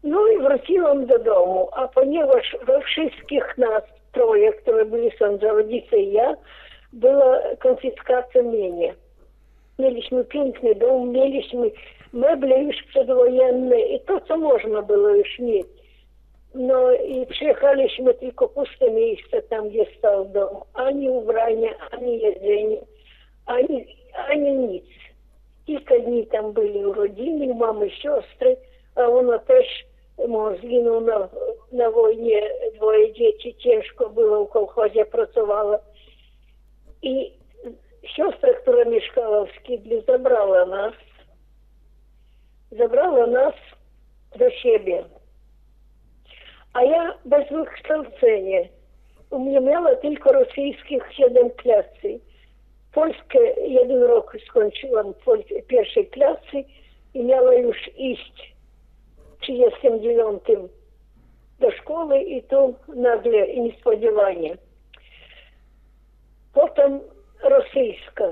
No 0.02 0.28
i 0.28 0.38
wróciłam 0.38 1.06
do 1.06 1.18
domu, 1.18 1.68
a 1.72 1.88
ponieważ 1.88 2.56
we 2.66 2.80
wszystkich 2.80 3.58
nas 3.58 3.82
troje, 4.12 4.52
które 4.52 4.84
byli 4.84 5.10
sądzone, 5.18 5.52
rodzice 5.52 5.96
i 5.96 6.12
ja, 6.12 6.34
była 6.92 7.38
konfiskacja 7.58 8.42
mienia. 8.42 8.94
Mieliśmy 9.78 10.24
piękny 10.24 10.74
dom, 10.74 11.10
mieliśmy 11.12 11.70
meble 12.12 12.62
już 12.62 12.76
przedwojenne 12.88 13.80
i 13.80 14.00
to, 14.00 14.20
co 14.20 14.36
można 14.36 14.82
było 14.82 15.08
już 15.08 15.38
mieć. 15.38 15.66
No 16.54 16.92
i 16.92 17.26
przyjechaliśmy 17.26 18.14
tylko 18.14 18.48
puste 18.48 18.90
miejsce 18.90 19.42
tam, 19.42 19.68
gdzie 19.68 19.86
stał 19.98 20.24
dom. 20.24 20.60
Ani 20.74 21.10
ubrania, 21.10 21.70
ani 21.90 22.20
jedzenie, 22.20 22.76
ani, 23.46 23.86
ani 24.28 24.52
nic. 24.52 24.84
Kilka 25.66 25.98
dni 25.98 26.26
tam 26.26 26.52
byli 26.52 26.86
urodziny, 26.86 27.54
mamy 27.54 27.90
siostry, 27.90 28.56
a 28.94 29.06
ona 29.06 29.38
też 29.38 29.84
mąż 30.28 30.58
zginął 30.58 31.00
na, 31.00 31.28
na 31.72 31.90
wojnie, 31.90 32.50
dwoje 32.74 33.12
dzieci, 33.12 33.54
ciężko 33.54 34.10
było 34.10 34.46
w 34.46 34.50
kołchozie, 34.50 35.04
pracowała. 35.04 35.78
I 37.02 37.32
siostra, 38.16 38.54
która 38.54 38.84
mieszkała 38.84 39.44
w 39.44 39.50
Skidli, 39.60 40.02
zabrała 40.06 40.66
nas, 40.66 40.94
zabrała 42.72 43.26
nas 43.26 43.54
do 44.38 44.50
siebie. 44.50 45.04
A 46.74 46.82
ja 46.82 47.14
bez 47.24 47.48
wykształcenia. 47.48 48.60
U 49.30 49.38
mnie 49.38 49.60
miała 49.60 49.96
tylko 49.96 50.32
rosyjskich 50.32 51.02
siedem 51.12 51.50
klasy. 51.50 52.20
Polskę 52.92 53.38
jeden 53.66 54.02
rok 54.02 54.36
skończyłam 54.48 55.14
w 55.14 55.66
pierwszej 55.66 56.06
klasy 56.06 56.64
i 57.14 57.24
miała 57.24 57.54
już 57.54 57.76
iść 57.96 58.54
w 59.38 59.40
39 59.40 60.42
do 61.60 61.70
szkoły 61.70 62.20
i 62.20 62.42
tu 62.42 62.74
nagle 62.88 63.48
niespodziewanie. 63.48 64.56
Potem 66.54 67.00
rosyjska, 67.42 68.24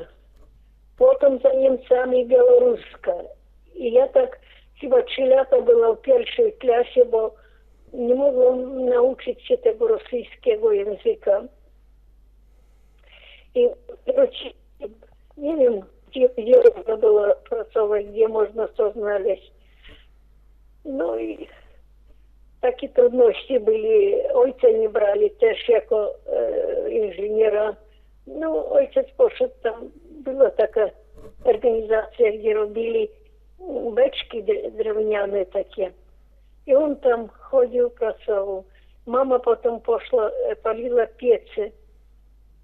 potem 0.98 1.38
za 1.38 1.52
Niemcami 1.52 2.26
białoruska. 2.26 3.14
I 3.74 3.92
ja 3.92 4.08
tak 4.08 4.38
chyba 4.80 5.02
trzy 5.02 5.22
lata 5.22 5.60
była 5.60 5.94
w 5.94 6.00
pierwszej 6.00 6.52
klasie, 6.52 7.04
bo 7.04 7.41
nie 7.92 8.14
mogłam 8.14 8.84
nauczyć 8.84 9.42
się 9.46 9.58
tego 9.58 9.88
rosyjskiego 9.88 10.72
języka. 10.72 11.44
I 13.54 13.68
nie 15.36 15.56
wiem, 15.56 15.80
gdzie, 16.10 16.28
gdzie 16.28 16.62
można 16.76 16.96
było 16.96 17.24
pracować, 17.50 18.06
gdzie 18.06 18.28
można 18.28 18.68
to 18.68 18.92
znaleźć. 18.92 19.52
No 20.84 21.18
i 21.18 21.48
takie 22.60 22.88
trudności 22.88 23.60
byli. 23.60 24.14
Ojca 24.34 24.70
nie 24.70 24.88
brali 24.88 25.30
też 25.30 25.68
jako 25.68 26.14
e, 26.26 26.90
inżyniera. 26.90 27.76
No 28.26 28.70
ojciec 28.70 29.10
poszedł 29.10 29.54
tam, 29.62 29.90
była 30.10 30.50
taka 30.50 30.90
organizacja, 31.44 32.32
gdzie 32.32 32.54
robili 32.54 33.08
beczki 33.94 34.44
drewniane 34.70 35.46
takie. 35.46 35.92
I 36.66 36.74
on 36.74 36.96
tam 36.96 37.28
chodził, 37.28 37.90
pracował. 37.90 38.64
Mama 39.06 39.38
potem 39.38 39.80
poszła, 39.80 40.30
e, 40.48 40.56
paliła 40.56 41.06
piecy 41.06 41.72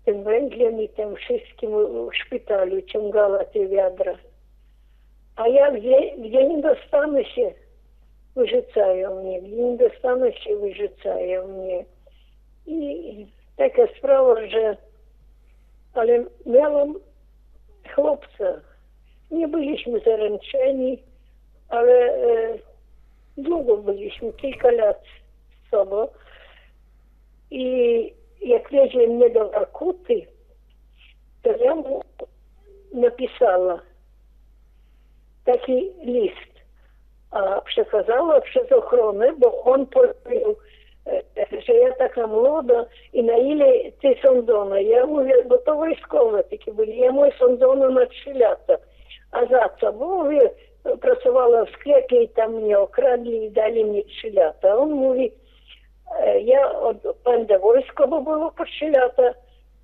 tym 0.05 0.25
węglem 0.25 0.83
i 0.83 0.89
tym 0.89 1.17
wszystkim 1.17 1.71
w 2.11 2.17
szpitalu 2.17 2.83
ciągała 2.83 3.45
te 3.45 3.67
wiadra. 3.67 4.19
A 5.37 5.49
ja 5.49 5.73
gdzie, 5.73 6.17
gdzie 6.17 6.49
nie 6.49 6.63
dostanę 6.63 7.25
się, 7.25 7.55
wyrzucają 8.37 9.23
mnie. 9.23 9.43
Gdzie 9.43 9.57
nie 9.57 9.77
dostanę 9.77 10.33
się, 10.33 10.57
wyrzucają 10.57 11.49
mnie. 11.49 11.85
I 12.67 13.27
taka 13.57 13.83
sprawa, 13.99 14.47
że 14.47 14.77
ale 15.95 16.25
miałam 16.47 16.95
chłopca. 17.95 18.61
Nie 19.31 19.49
byliśmy 19.49 20.01
zaręczeni, 20.01 21.03
ale 21.69 21.93
e, 21.93 22.59
długo 23.39 23.77
byliśmy, 23.77 24.33
kilka 24.33 24.71
lat 24.71 25.03
z 25.67 25.71
sobą. 25.71 26.09
I 27.51 28.15
jak 28.41 28.71
wiezie 28.71 29.07
mnie 29.09 29.31
do 29.31 29.51
Warkuty, 29.51 30.27
to 31.43 31.57
ja 31.57 31.75
mu 31.75 32.03
napisała 32.93 33.81
taki 35.45 35.93
list, 36.03 36.53
a 37.31 37.61
przekazała 37.61 38.41
przez 38.41 38.73
ochronę, 38.73 39.33
bo 39.39 39.63
on 39.63 39.87
powiedział, 39.87 40.57
e, 41.07 41.63
że 41.67 41.75
ja 41.75 41.93
taka 41.93 42.27
młoda 42.27 42.85
i 43.13 43.23
na 43.23 43.37
ile 43.37 43.93
ty 44.03 44.17
sądzona. 44.23 44.81
Ja 44.81 45.07
mówię, 45.07 45.35
bo 45.49 45.59
to 45.59 45.75
wojskowe 45.75 46.45
takie 46.45 46.73
byli, 46.73 46.99
ja 46.99 47.13
mówię 47.13 47.33
sądzona 47.39 47.89
na 47.89 48.07
trzy 48.07 48.35
lata. 48.35 48.77
A 49.33 49.47
za 49.47 49.69
co? 49.81 49.93
Bo 49.93 50.07
mówię, 50.07 50.51
працювала 51.01 51.63
в 51.63 51.71
склепі, 51.71 52.17
и 52.17 52.27
там 52.27 52.55
мне 52.55 52.79
украли 52.79 53.47
и 53.47 53.49
дали 53.49 53.85
мне 53.85 54.03
пшелята. 54.03 54.69
А 54.69 54.85
він 54.85 54.95
мовить, 54.95 55.33
э, 56.23 56.41
я 56.41 56.69
от 56.69 57.23
панда 57.23 57.57
войського 57.57 58.21
було 58.21 58.53
пшелята, 58.57 59.35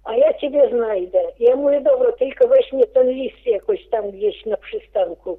а 0.02 0.16
я 0.16 0.33
тебе 0.33 0.68
знаю, 0.68 1.07
да. 1.12 1.33
Я 1.38 1.52
ему 1.52 1.62
говорю, 1.62 1.80
добре, 1.80 2.12
тільки 2.18 2.46
візьми 2.46 2.87
там 2.87 3.09
ліс 3.09 3.33
якось 3.44 3.88
там 3.90 4.09
есть 4.22 4.46
на 4.46 4.57
пристанку. 4.57 5.38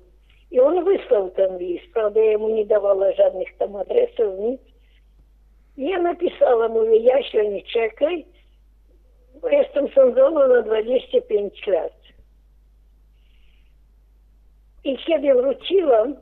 И 0.54 0.60
он 0.60 0.84
вислав 0.84 1.34
там 1.34 1.58
ліс, 1.58 1.82
правда, 1.94 2.20
я 2.20 2.32
ему 2.32 2.50
не 2.50 2.64
давала 2.64 3.12
жадных 3.12 3.48
там 3.58 3.78
адресів, 3.78 4.40
ні. 4.40 4.60
Я 5.78 6.00
написала, 6.00 6.68
мовляв, 6.68 7.02
я 7.02 7.20
еще 7.20 7.50
не 7.50 7.62
чекай, 7.62 8.26
я 9.52 9.64
там 9.64 9.92
санзала 9.92 10.48
на 10.48 10.62
25 10.62 11.68
лет. 11.68 11.94
И 14.86 15.00
я 15.08 15.34
вручила 15.34 16.14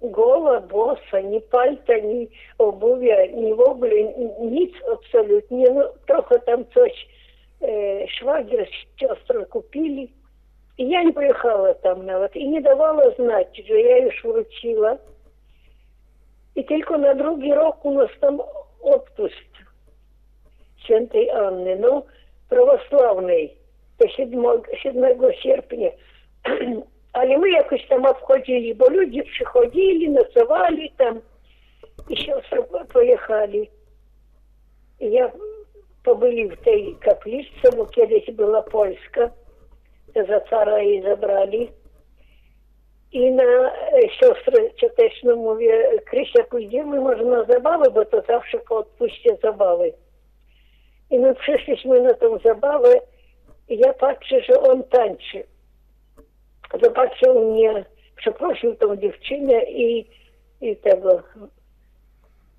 гола, 0.00 0.60
боса, 0.60 1.20
ні 1.20 1.40
пальта, 1.40 1.98
ні 1.98 2.28
обув'я, 2.58 3.26
ни 3.26 3.54
вобли, 3.54 4.14
ниц 4.40 4.70
абсолютно. 4.88 5.58
Ну, 5.58 5.90
трохи 6.06 6.38
там 6.38 6.64
щось 6.70 7.06
е, 7.60 7.70
э, 7.70 8.08
швагер 8.08 8.68
с 8.68 9.00
сестрой 9.00 9.44
купили. 9.44 10.08
И 10.76 10.84
я 10.84 11.04
не 11.04 11.12
приехала 11.12 11.74
там 11.74 12.06
на 12.06 12.18
вот, 12.18 12.36
и 12.36 12.46
не 12.48 12.60
давала 12.60 13.14
знать, 13.18 13.64
что 13.64 13.74
я 13.74 13.96
ее 13.96 14.12
вручила. 14.24 14.98
И 16.54 16.62
только 16.62 16.98
на 16.98 17.14
другий 17.14 17.54
рок 17.54 17.84
у 17.84 17.92
нас 17.92 18.10
там 18.20 18.42
отпуск 18.80 19.34
Святой 20.86 21.28
Анны, 21.28 21.76
ну, 21.76 22.06
православный, 22.48 23.56
по 23.98 24.08
7, 24.08 24.30
7 24.82 25.32
серпня. 25.42 25.92
Але 27.12 27.36
мы 27.38 27.50
якось 27.50 27.84
там 27.88 28.06
обходили, 28.06 28.72
бо 28.72 28.88
люди 28.88 29.22
приходили, 29.22 30.08
ночували 30.08 30.92
там, 30.96 31.22
еще 32.08 32.40
поехали. 32.92 33.70
Я 35.00 35.32
побыли 36.04 36.48
в 36.48 36.56
той 36.62 36.96
каплице, 37.00 37.70
вот 37.72 37.92
здесь 37.92 38.34
была 38.34 38.62
Польска, 38.62 39.32
за 40.14 40.40
цара 40.48 40.82
и 40.82 41.02
забрали. 41.02 41.72
И 43.10 43.30
на 43.30 43.72
сестры 44.20 44.72
чатечно 44.76 45.34
ну, 45.34 45.42
мові, 45.42 45.98
Крися, 46.06 46.46
мы 46.52 47.00
можем 47.00 47.30
на 47.30 47.44
забавы, 47.44 47.90
бо 47.90 48.04
то 48.04 48.22
завжди 48.28 48.58
по 48.58 48.76
отпусті 48.76 49.36
забави. 49.42 49.94
І 51.08 51.18
ми 51.18 51.34
прийшли 51.34 51.76
ми 51.84 52.00
на 52.00 52.12
там 52.12 52.38
забави, 52.44 53.00
і 53.68 53.76
я 53.76 53.94
бачу, 54.00 54.42
що 54.42 54.62
он 54.62 54.82
танчить 54.82 55.46
zobaczył 56.78 57.52
mnie, 57.52 57.84
przeprosił 58.16 58.76
tą 58.76 58.96
dziewczynę 58.96 59.62
i, 59.62 60.06
i 60.60 60.76
tego. 60.76 61.22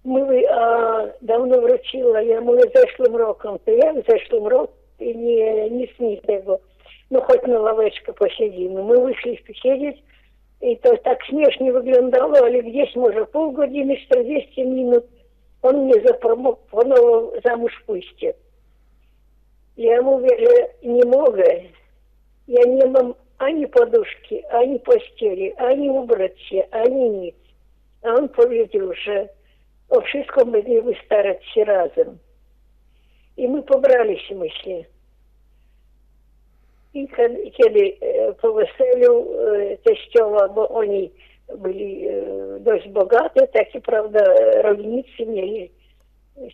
Mówi, 0.03 0.47
a 0.47 0.89
dawno 1.21 1.61
wróciła. 1.61 2.21
Ja 2.21 2.41
mówię, 2.41 2.63
zeszłym 2.75 3.15
rokiem. 3.15 3.51
To 3.65 3.71
jak 3.71 3.95
zeszłym 4.09 4.47
roku? 4.47 4.73
I 4.99 5.17
nie, 5.17 5.69
nic 5.69 5.91
nie 5.99 6.21
tego. 6.21 6.59
No 7.11 7.21
choć 7.21 7.41
na 7.47 7.59
ławeczkę 7.59 8.13
posiedzimy. 8.13 8.83
My 8.83 9.01
wyszliśmy 9.05 9.55
siedzieć 9.55 10.03
i 10.61 10.77
to 10.77 10.97
tak 10.97 11.25
śmiesznie 11.25 11.73
wyglądało, 11.73 12.37
ale 12.37 12.63
gdzieś 12.63 12.95
może 12.95 13.25
pół 13.25 13.51
godziny, 13.51 13.97
40 14.05 14.65
minut 14.65 15.03
on 15.61 15.83
mnie 15.83 15.93
zaproponował 16.05 17.31
zamуж 17.45 17.83
pójście. 17.85 18.33
Ja 19.77 20.01
mówię, 20.01 20.29
że 20.39 20.89
nie 20.89 21.05
mogę. 21.05 21.43
Ja 22.47 22.61
nie 22.67 22.85
mam 22.85 23.13
ani 23.41 23.67
poduszki, 23.67 24.45
ani 24.45 24.79
posteli, 24.79 25.53
ani 25.53 25.89
ubrać 25.89 26.41
się, 26.41 26.63
ani 26.71 27.09
nic. 27.09 27.35
A 28.03 28.09
on 28.09 28.29
powiedział, 28.29 28.93
że 28.93 29.29
o 29.89 30.01
wszystko 30.01 30.45
będziemy 30.45 30.93
starać 31.05 31.45
się 31.45 31.65
razem. 31.65 32.17
I 33.37 33.47
my 33.47 33.63
pobraliśmy 33.63 34.49
się. 34.49 34.85
I 36.93 37.07
kiedy 37.57 37.93
po 38.41 38.53
weselu 38.53 39.27
teściowa, 39.83 40.47
bo 40.47 40.69
oni 40.69 41.11
byli 41.57 42.07
e, 42.07 42.11
dość 42.59 42.89
bogate, 42.89 43.47
takie, 43.47 43.81
prawda, 43.81 44.19
rolnicy 44.61 45.25
mieli 45.25 45.69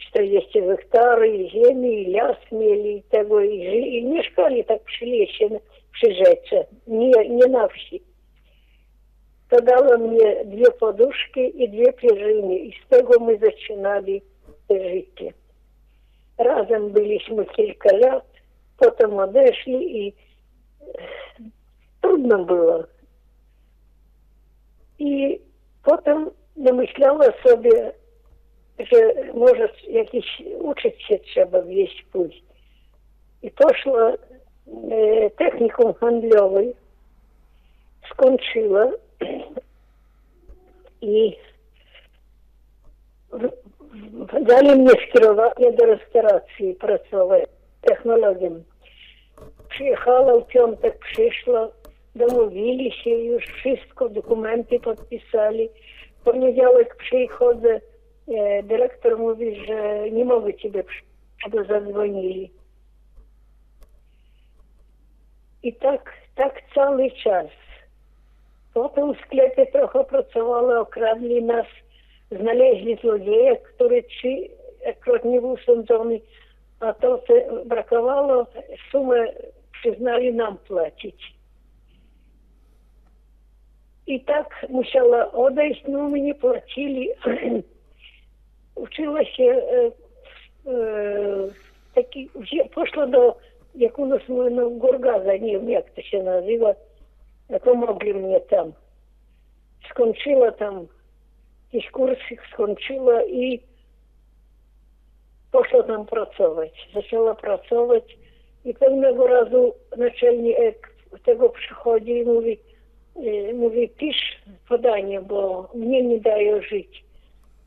40 0.09 0.61
hektarów 0.61 1.51
ziemi, 1.51 2.01
i 2.01 2.11
las 2.11 2.51
mieli 2.51 3.03
tego 3.09 3.41
i, 3.41 3.65
żyli, 3.65 3.97
i 3.97 4.03
mieszkali 4.03 4.65
tak 4.65 4.81
przy 4.81 5.05
lesie, 5.05 5.49
общежития, 5.97 6.67
не, 6.85 7.27
не 7.27 7.45
навхи. 7.47 8.03
Подала 9.49 9.97
мне 9.97 10.43
две 10.45 10.69
подушки 10.71 11.39
и 11.39 11.67
две 11.67 11.91
пружины, 11.93 12.67
и 12.67 12.71
с 12.73 12.87
того 12.89 13.19
мы 13.19 13.37
начинали 13.37 14.23
жить. 14.69 15.33
Разом 16.37 16.89
были 16.89 17.21
мы 17.29 17.47
несколько 17.57 17.95
лет, 17.95 18.23
потом 18.77 19.19
одошли, 19.19 20.07
и 20.09 20.15
э, 20.81 20.85
трудно 22.01 22.43
было. 22.43 22.89
И 24.97 25.41
потом 25.83 26.33
намышляла 26.55 27.33
себе, 27.43 27.95
что 28.85 29.33
может 29.33 29.75
якісь 29.79 30.41
учиться 30.59 31.19
чтобы 31.31 31.61
весь 31.61 32.03
путь. 32.11 32.43
И 33.41 33.49
пошла 33.49 34.17
e, 34.91 35.29
technikum 35.29 35.93
handlowej, 35.93 36.73
skończyła 38.11 38.91
i 41.01 41.37
dali 44.41 44.75
mnie 44.75 44.91
skierowanie 45.09 45.73
do 45.73 45.85
restauracji 45.85 46.75
pracować 46.75 47.43
technologiem. 47.81 48.63
Przyjechała 49.69 50.39
w 50.39 50.47
piątek, 50.47 50.99
przyszła, 50.99 51.69
domówili 52.15 52.91
się 52.91 53.09
już 53.09 53.45
wszystko, 53.45 54.09
dokumenty 54.09 54.79
podpisali. 54.79 55.69
W 56.21 56.23
poniedziałek 56.23 56.95
przychodzę, 56.95 57.81
e, 58.27 58.63
dyrektor 58.63 59.19
mówi, 59.19 59.65
że 59.65 60.11
nie 60.11 60.25
mogę 60.25 60.53
ciebie 60.53 60.83
bo 61.51 61.63
zadzwonili. 61.63 62.51
І 65.67 65.71
так 65.71 66.13
так 66.35 66.53
цілий 66.73 67.09
час. 67.09 67.45
Потім 68.73 69.11
в 69.11 69.17
склепі 69.17 69.65
трохи 69.65 69.99
працювали, 69.99 70.79
окрадли 70.79 71.41
нас, 71.41 71.65
знали 72.31 72.97
злодія, 73.01 73.57
які 73.89 74.51
кротні 74.99 75.39
вусом 75.39 75.83
доми, 75.83 76.21
а 76.79 76.91
то 76.91 77.23
це 77.27 77.51
бракувало, 77.65 78.47
суми 78.91 79.33
признали 79.83 80.31
нам 80.31 80.57
платити. 80.67 81.23
І 84.05 84.19
так 84.19 84.65
мусила 84.69 85.23
одійти, 85.23 85.81
ну 85.87 86.09
мені 86.09 86.33
платили. 86.33 87.15
Училася, 88.75 89.43
е, 89.43 89.91
е, 90.67 91.49
такі, 91.93 92.29
вже 92.35 92.63
пішла 92.63 93.05
до 93.05 93.35
jak 93.75 93.99
u 93.99 94.05
nas 94.05 94.27
mówią, 94.27 94.49
no, 94.49 94.69
Gorgaza, 94.69 95.37
nie 95.37 95.51
wiem 95.51 95.69
jak 95.69 95.89
to 95.91 96.01
się 96.01 96.23
nazywa, 96.23 96.73
pomogli 97.63 98.13
mnie 98.13 98.41
tam. 98.41 98.73
Skończyła 99.89 100.51
tam 100.51 100.87
jakiś 101.73 101.91
kursy, 101.91 102.37
skończyła 102.53 103.23
i 103.23 103.59
poszła 105.51 105.83
tam 105.83 106.05
pracować. 106.05 106.89
Zaczęła 106.93 107.35
pracować 107.35 108.17
i 108.65 108.73
pewnego 108.73 109.27
razu 109.27 109.73
naczelnik 109.97 110.57
tego 111.25 111.49
przychodzi 111.49 112.11
i 112.11 112.25
mówi, 112.25 112.59
y, 113.17 113.53
mówi 113.53 113.89
pisz 113.89 114.41
podanie, 114.69 115.21
bo 115.21 115.69
mnie 115.75 116.03
nie 116.03 116.19
dają 116.19 116.61
żyć. 116.61 117.03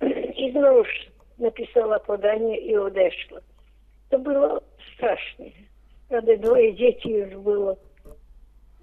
I 0.42 0.52
znowuż 0.52 0.88
napisała 1.38 2.00
podanie 2.00 2.58
i 2.58 2.76
odeszła. 2.76 3.40
To 4.10 4.18
było 4.18 4.60
strasznie. 4.94 5.50
Prawda, 6.10 6.36
dwoje 6.36 6.74
dzieci 6.74 7.10
już 7.10 7.36
było. 7.36 7.76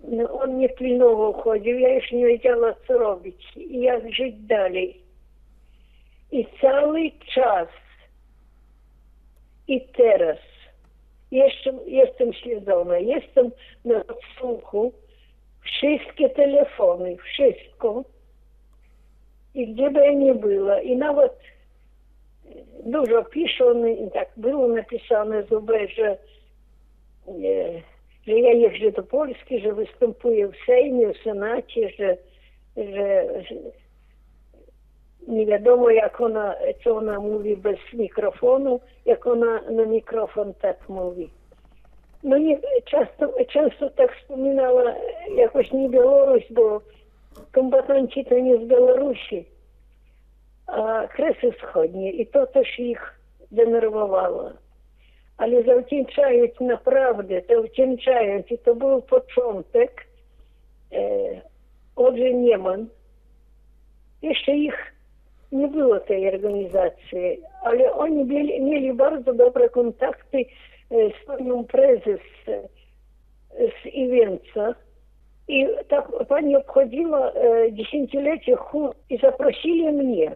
No, 0.03 0.33
on 0.41 0.53
mnie 0.53 0.69
pilnował, 0.69 1.33
chodził, 1.33 1.79
ja 1.79 1.93
już 1.93 2.11
nie 2.11 2.25
wiedziała, 2.25 2.73
co 2.87 2.97
robić 2.97 3.57
i 3.57 3.81
jak 3.81 4.13
żyć 4.13 4.35
dalej. 4.39 5.01
I 6.31 6.47
cały 6.61 7.11
czas, 7.33 7.67
i 9.67 9.81
teraz, 9.81 10.37
jeszcze 11.31 11.73
jestem 11.87 12.33
śledzona, 12.33 12.97
jestem 12.97 13.51
na 13.85 14.03
odsłuchu, 14.07 14.93
wszystkie 15.61 16.29
telefony, 16.29 17.17
wszystko. 17.17 18.03
I 19.53 19.73
gdzie 19.73 19.91
by 19.91 19.99
ja 20.05 20.11
nie 20.11 20.33
była, 20.33 20.81
i 20.81 20.95
nawet 20.95 21.33
dużo 22.85 23.23
piszą, 23.23 23.85
i 23.85 24.11
tak 24.11 24.29
było 24.37 24.67
napisane 24.67 25.43
z 25.43 25.51
że 25.95 26.11
nie, 26.11 26.36
że 28.27 28.39
ja 28.39 28.53
jeżdżę 28.53 28.91
do 28.91 29.03
Polski, 29.03 29.59
że 29.59 29.73
występuję 29.73 30.47
w 30.47 30.65
Sejmie, 30.65 31.13
w 31.13 31.17
Senacie, 31.17 31.89
że, 31.89 32.17
że, 32.77 33.25
nie 35.27 35.45
wiadomo 35.45 35.89
jak 35.89 36.21
ona, 36.21 36.55
co 36.83 36.97
ona 36.97 37.19
mówi 37.19 37.57
bez 37.57 37.77
mikrofonu, 37.93 38.79
jak 39.05 39.27
ona 39.27 39.61
na 39.71 39.85
mikrofon 39.85 40.53
tak 40.53 40.89
mówi. 40.89 41.29
No 42.23 42.37
nie, 42.37 42.59
często, 42.85 43.33
często 43.47 43.89
tak 43.89 44.15
wspominała 44.15 44.83
jakoś 45.35 45.71
nie 45.71 45.89
Białoruś, 45.89 46.43
bo 46.49 46.81
kombatanci 47.51 48.25
to 48.25 48.39
nie 48.39 48.57
z 48.57 48.67
Białorusi, 48.67 49.45
a 50.67 51.07
Kresy 51.07 51.51
Wschodnie 51.51 52.11
i 52.11 52.27
to 52.27 52.47
też 52.47 52.79
ich 52.79 53.19
denerwowało 53.51 54.49
zawdzięczając 55.65 56.59
naprawdę, 56.59 57.41
zawdzięczając, 57.49 58.51
i 58.51 58.57
to 58.57 58.75
był 58.75 59.01
początek, 59.01 60.07
e, 60.91 60.97
Odrzy 61.95 62.33
Nieman, 62.33 62.87
jeszcze 64.21 64.51
ich 64.51 64.93
nie 65.51 65.67
było 65.67 65.99
tej 65.99 66.27
organizacji, 66.27 67.41
ale 67.63 67.93
oni 67.93 68.25
mieli, 68.25 68.61
mieli 68.61 68.93
bardzo 68.93 69.33
dobre 69.33 69.69
kontakty 69.69 70.37
e, 70.37 70.45
z 71.09 71.25
panią 71.25 71.65
prezes 71.65 72.19
e, 72.47 72.61
z 73.57 73.85
Iwienca. 73.85 74.75
I 75.47 75.67
tak 75.87 76.11
pani 76.27 76.55
obchodziła 76.55 77.31
e, 77.31 77.73
dziesięciolecie 77.73 78.55
chór 78.55 78.95
i 79.09 79.17
zaprosili 79.17 79.91
mnie. 79.91 80.35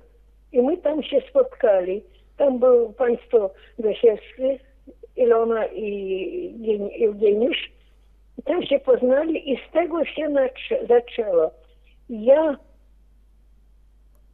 I 0.52 0.62
my 0.62 0.78
tam 0.78 1.04
się 1.04 1.22
spotkali. 1.30 2.04
Tam 2.38 2.60
był 2.60 2.94
państwo 2.94 3.52
Gosiewski, 3.80 4.60
Ilona 5.22 5.66
i 5.66 7.06
Eugeniusz. 7.06 7.72
Tam 8.46 8.66
się 8.66 8.80
poznali 8.80 9.52
i 9.52 9.58
z 9.58 9.74
tego 9.74 10.06
się 10.06 10.30
zaczęło. 10.88 11.52
Ja 12.10 12.58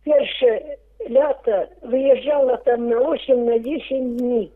pierwsze 0.06 0.60
lata 1.10 1.67
wyjeżdżała 1.84 2.58
tam 2.58 2.89
na 2.89 2.97
8, 2.97 3.45
na 3.45 3.60
10 3.60 4.21
dni 4.21 4.52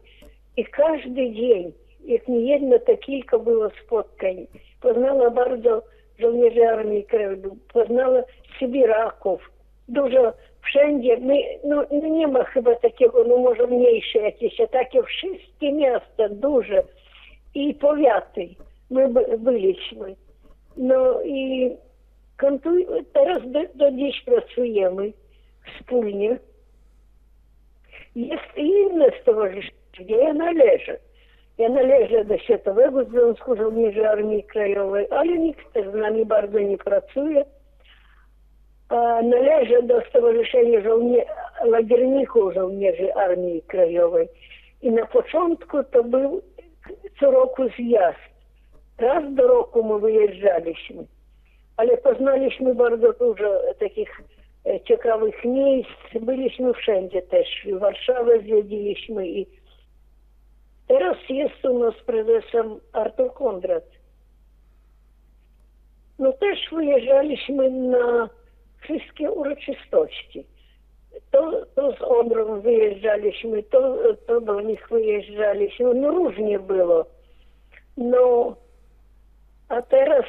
i 0.57 0.65
każdy 0.65 1.31
dzień, 1.31 1.73
jak 2.05 2.27
nie 2.27 2.39
jedno, 2.39 2.79
to 2.79 2.97
kilka 2.97 3.39
było 3.39 3.69
spotkań. 3.85 4.47
Poznała 4.81 5.29
bardzo 5.29 5.81
żołnierzy 6.19 6.67
Armii 6.67 7.03
Krajowej, 7.03 7.51
poznała 7.73 8.23
Sybiraków, 8.59 9.51
dużo 9.87 10.33
wszędzie, 10.63 11.17
my, 11.17 11.35
no, 11.63 11.83
no, 11.91 12.07
nie 12.07 12.27
ma 12.27 12.43
chyba 12.43 12.75
takiego, 12.75 13.23
no 13.23 13.37
może 13.37 13.67
mniejsze 13.67 14.19
jakieś, 14.19 14.61
a 14.61 14.67
takie 14.67 15.03
wszystkie 15.03 15.71
miasta 15.71 16.29
duże 16.29 16.83
i 17.55 17.73
powiaty 17.73 18.49
my 18.91 19.09
by, 19.09 19.37
byliśmy. 19.37 20.15
No 20.77 21.21
i 21.21 21.71
kontuj, 22.37 22.87
teraz 23.13 23.51
do, 23.51 23.59
do 23.75 23.91
dziś 23.91 24.21
pracujemy 24.25 25.13
wspólnie. 25.65 26.39
Jest 28.15 28.57
inne 28.57 29.05
stowarzyszenie, 29.21 29.71
gdzie 29.99 30.15
ja 30.15 30.33
należę. 30.33 30.97
Ja 31.57 31.69
należę 31.69 32.25
do 32.25 32.37
Światowego 32.37 33.03
Związku 33.03 33.55
Żołnierzy 33.55 34.09
Armii 34.09 34.43
Krajowej, 34.43 35.07
ale 35.09 35.37
nikt 35.37 35.73
z 35.91 35.95
nami 35.95 36.25
bardzo 36.25 36.59
nie 36.59 36.77
pracuje 36.77 37.45
należy 39.23 39.83
do 39.83 40.01
Stowarzyszenia 40.01 40.81
Żołnie 40.81 41.25
Lagierników 41.65 42.53
Żołnierzy 42.53 43.13
Armii 43.13 43.61
Krajowej. 43.61 44.27
I 44.81 44.91
na 44.91 45.05
początku 45.05 45.83
to 45.83 46.03
był 46.03 46.41
co 47.19 47.31
roku 47.31 47.63
zjazd. 47.77 48.19
Raz 48.97 49.33
do 49.33 49.47
roku 49.47 49.83
my 49.83 49.99
wyjeżdżaliśmy, 49.99 51.05
ale 51.77 51.97
poznaliśmy 51.97 52.75
bardzo 52.75 53.13
dużo 53.13 53.61
takich 53.79 54.21
e, 54.65 54.81
ciekawych 54.81 55.45
miejsc. 55.45 55.89
Byliśmy 56.21 56.73
wszędzie 56.73 57.21
też. 57.21 57.67
Warszawę 57.73 58.39
zwiedziliśmy 58.39 59.27
i 59.27 59.45
teraz 60.87 61.17
jest 61.29 61.65
u 61.65 61.79
nas 61.79 61.95
prezesem 62.05 62.79
Artur. 62.93 63.31
No 66.19 66.33
też 66.33 66.59
wyjeżdżaliśmy 66.71 67.69
na 67.69 68.29
wszystkie 68.81 69.31
uroczystości. 69.31 70.45
To, 71.31 71.65
to 71.75 71.91
z 71.91 72.01
Odrą 72.01 72.61
wyjeżdżaliśmy, 72.61 73.63
to, 73.63 73.97
to 74.27 74.41
do 74.41 74.61
nich 74.61 74.89
wyjeżdżaliśmy, 74.89 75.93
no 75.93 76.11
różnie 76.11 76.59
było. 76.59 77.05
No, 77.97 78.55
a 79.69 79.81
teraz 79.81 80.25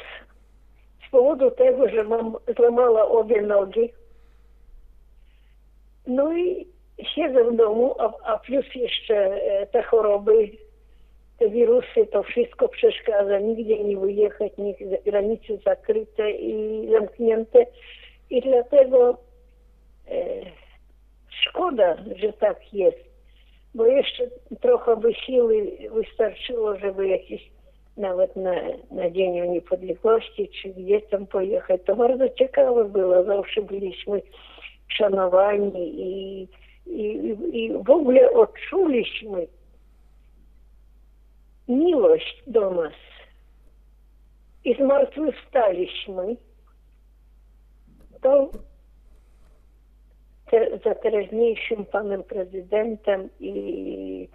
z 1.07 1.11
powodu 1.11 1.51
tego, 1.51 1.89
że 1.89 2.03
mam 2.03 2.35
złamała 2.57 3.07
obie 3.07 3.41
nogi, 3.41 3.89
no 6.07 6.37
i 6.37 6.67
siedzę 7.15 7.43
w 7.43 7.55
domu, 7.55 7.95
a, 7.99 8.13
a 8.23 8.39
plus 8.39 8.65
jeszcze 8.75 9.15
e, 9.15 9.67
te 9.67 9.83
choroby, 9.83 10.49
te 11.39 11.49
wirusy, 11.49 12.07
to 12.11 12.23
wszystko 12.23 12.69
przeszkadza. 12.69 13.39
Nigdzie 13.39 13.83
nie 13.83 13.97
wyjechać, 13.97 14.51
niech 14.57 15.03
granice 15.03 15.57
zakryte 15.65 16.31
i 16.31 16.87
zamknięte. 16.91 17.65
I 18.33 18.41
dlatego 18.41 19.17
e, 20.07 20.15
szkoda, 21.29 21.97
że 22.15 22.33
tak 22.33 22.73
jest, 22.73 23.03
bo 23.75 23.85
jeszcze 23.85 24.23
trochę 24.61 24.97
by 24.97 25.13
siły 25.13 25.71
wystarczyło, 25.91 26.77
żeby 26.79 27.07
jakieś 27.07 27.51
nawet 27.97 28.35
na, 28.35 28.53
na 28.91 29.09
Dzień 29.09 29.49
Niepodległości, 29.49 30.49
czy 30.49 30.69
gdzie 30.69 31.01
tam 31.01 31.27
pojechać. 31.27 31.81
To 31.85 31.95
bardzo 31.95 32.29
ciekawe 32.29 32.85
było. 32.85 33.23
Zawsze 33.23 33.61
byliśmy 33.61 34.21
szanowani 34.87 36.01
i, 36.01 36.47
i, 36.85 37.35
i 37.53 37.73
w 37.73 37.89
ogóle 37.89 38.31
odczuliśmy 38.31 39.47
miłość 41.67 42.43
do 42.47 42.71
nas. 42.71 42.93
I 44.65 44.75
zmartwychwstaliśmy. 44.75 46.35
To 48.23 48.49
te, 50.51 50.77
za 50.83 50.95
teraźniejszym 50.95 51.85
panem 51.85 52.23
prezydentem 52.23 53.29
i, 53.39 54.29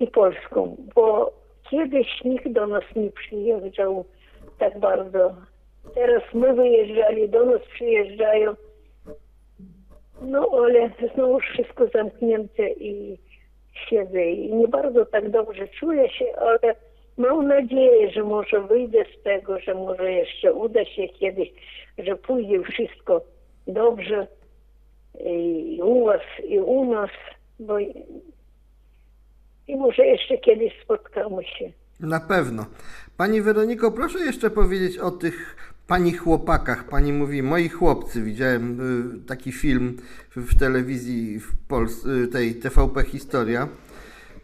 i 0.00 0.06
Polską, 0.06 0.76
bo 0.94 1.32
kiedyś 1.70 2.24
nikt 2.24 2.48
do 2.48 2.66
nas 2.66 2.84
nie 2.96 3.10
przyjeżdżał 3.10 4.04
tak 4.58 4.78
bardzo. 4.78 5.34
Teraz 5.94 6.22
my 6.34 6.54
wyjeżdżali, 6.54 7.28
do 7.28 7.46
nas 7.46 7.60
przyjeżdżają. 7.74 8.54
No 10.22 10.50
ale 10.52 10.90
znowu 11.14 11.40
wszystko 11.40 11.86
zamknięte 11.86 12.68
i 12.68 13.18
siedzę 13.88 14.24
i 14.24 14.54
nie 14.54 14.68
bardzo 14.68 15.06
tak 15.06 15.30
dobrze 15.30 15.68
czuję 15.68 16.10
się, 16.10 16.36
ale 16.36 16.74
mam 17.16 17.48
nadzieję, 17.48 18.10
że 18.10 18.24
może 18.24 18.60
wyjdę 18.60 19.04
z 19.20 19.22
tego, 19.22 19.60
że 19.60 19.74
może 19.74 20.12
jeszcze 20.12 20.52
uda 20.52 20.84
się 20.84 21.08
kiedyś, 21.08 21.48
że 21.98 22.16
pójdzie 22.16 22.62
wszystko 22.62 23.20
dobrze 23.66 24.26
i 25.24 25.80
u 25.82 26.04
was, 26.04 26.20
i 26.48 26.58
u 26.58 26.94
nas, 26.94 27.10
bo 27.60 27.78
i 29.68 29.76
może 29.76 30.06
jeszcze 30.06 30.38
kiedyś 30.38 30.72
spotkamy 30.82 31.44
się. 31.44 31.72
Na 32.00 32.20
pewno. 32.20 32.66
Pani 33.16 33.42
Weroniko, 33.42 33.92
proszę 33.92 34.18
jeszcze 34.18 34.50
powiedzieć 34.50 34.98
o 34.98 35.10
tych 35.10 35.56
pani 35.86 36.12
chłopakach. 36.12 36.88
Pani 36.88 37.12
mówi, 37.12 37.42
moi 37.42 37.68
chłopcy. 37.68 38.22
Widziałem 38.22 38.80
y, 39.24 39.26
taki 39.28 39.52
film 39.52 39.96
w 40.36 40.58
telewizji 40.58 41.40
w 41.40 41.52
y, 42.06 42.28
tej 42.28 42.54
TVP 42.54 43.02
Historia. 43.02 43.68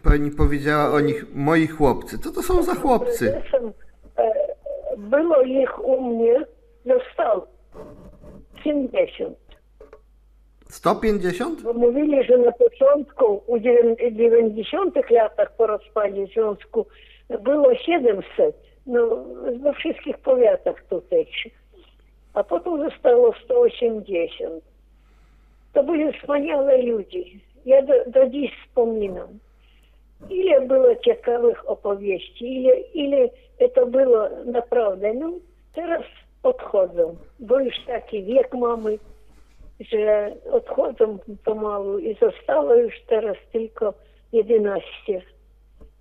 Pani 0.05 0.31
powiedziała 0.31 0.95
o 0.95 1.01
nich, 1.01 1.25
moi 1.35 1.67
chłopcy. 1.67 2.19
Co 2.19 2.33
to 2.33 2.43
są 2.43 2.63
za 2.63 2.75
chłopcy? 2.75 3.43
E, 4.17 4.33
było 4.97 5.43
ich 5.43 5.85
u 5.85 6.03
mnie, 6.03 6.45
zostało 6.87 7.47
50. 8.65 9.39
150? 10.69 11.63
Bo 11.63 11.73
mówili, 11.73 12.25
że 12.25 12.39
na 12.39 12.53
początku, 12.53 13.43
u 13.47 13.59
90 13.59 15.11
latach 15.11 15.57
po 15.57 15.67
rozpadzie 15.67 16.27
związku 16.27 16.87
było 17.41 17.75
700, 17.75 18.57
no 18.87 19.25
we 19.63 19.73
wszystkich 19.73 20.19
powiatach 20.19 20.85
tutejszych. 20.89 21.53
A 22.35 22.45
potem 22.45 22.91
zostało 22.91 23.35
180. 23.45 24.65
To 25.73 25.83
byli 25.83 26.13
wspaniałe 26.13 26.83
ludzie. 26.83 27.21
Ja 27.67 27.83
do, 27.83 27.93
do 28.07 28.29
dziś 28.29 28.51
wspominam. 28.67 29.29
Ile 30.29 30.61
było 30.61 30.97
ciekawych 30.97 31.71
opowieści, 31.71 32.57
ile, 32.57 32.77
ile 32.95 33.29
to 33.75 33.87
było 33.87 34.29
naprawdę. 34.45 35.15
No 35.15 35.33
teraz 35.75 36.03
odchodzą, 36.43 37.17
bo 37.39 37.61
już 37.61 37.75
taki 37.87 38.23
wiek 38.23 38.55
mamy, 38.55 38.99
że 39.81 40.33
odchodzą 40.53 41.19
pomału 41.45 41.99
i 41.99 42.15
zostało 42.15 42.75
już 42.75 42.95
teraz 43.09 43.37
tylko 43.53 43.95
11. 44.33 45.23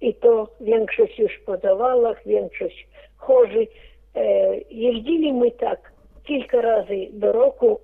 I 0.02 0.14
to 0.14 0.48
większość 0.62 1.20
już 1.20 1.40
po 1.46 1.58
zawałach, 1.58 2.26
większość 2.26 2.88
chorzy. 3.18 3.68
E, 4.16 5.34
my 5.34 5.52
tak 5.52 5.92
kilka 6.24 6.62
razy 6.62 7.08
do 7.12 7.32
roku 7.32 7.80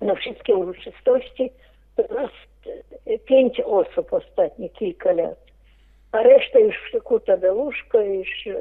na 0.00 0.14
wszystkie 0.14 0.54
uroczystości. 0.54 1.50
To 1.96 2.14
nas 2.14 2.30
Э, 3.06 3.18
п'ять 3.18 3.62
осіб 3.66 4.06
останні 4.10 4.68
кілька 4.68 5.14
лет. 5.14 5.38
А 6.10 6.22
решта 6.22 6.70
ж 6.70 7.00
кута 7.00 7.36
делушка, 7.36 8.02
і 8.02 8.24
ж 8.24 8.50
э, 8.50 8.56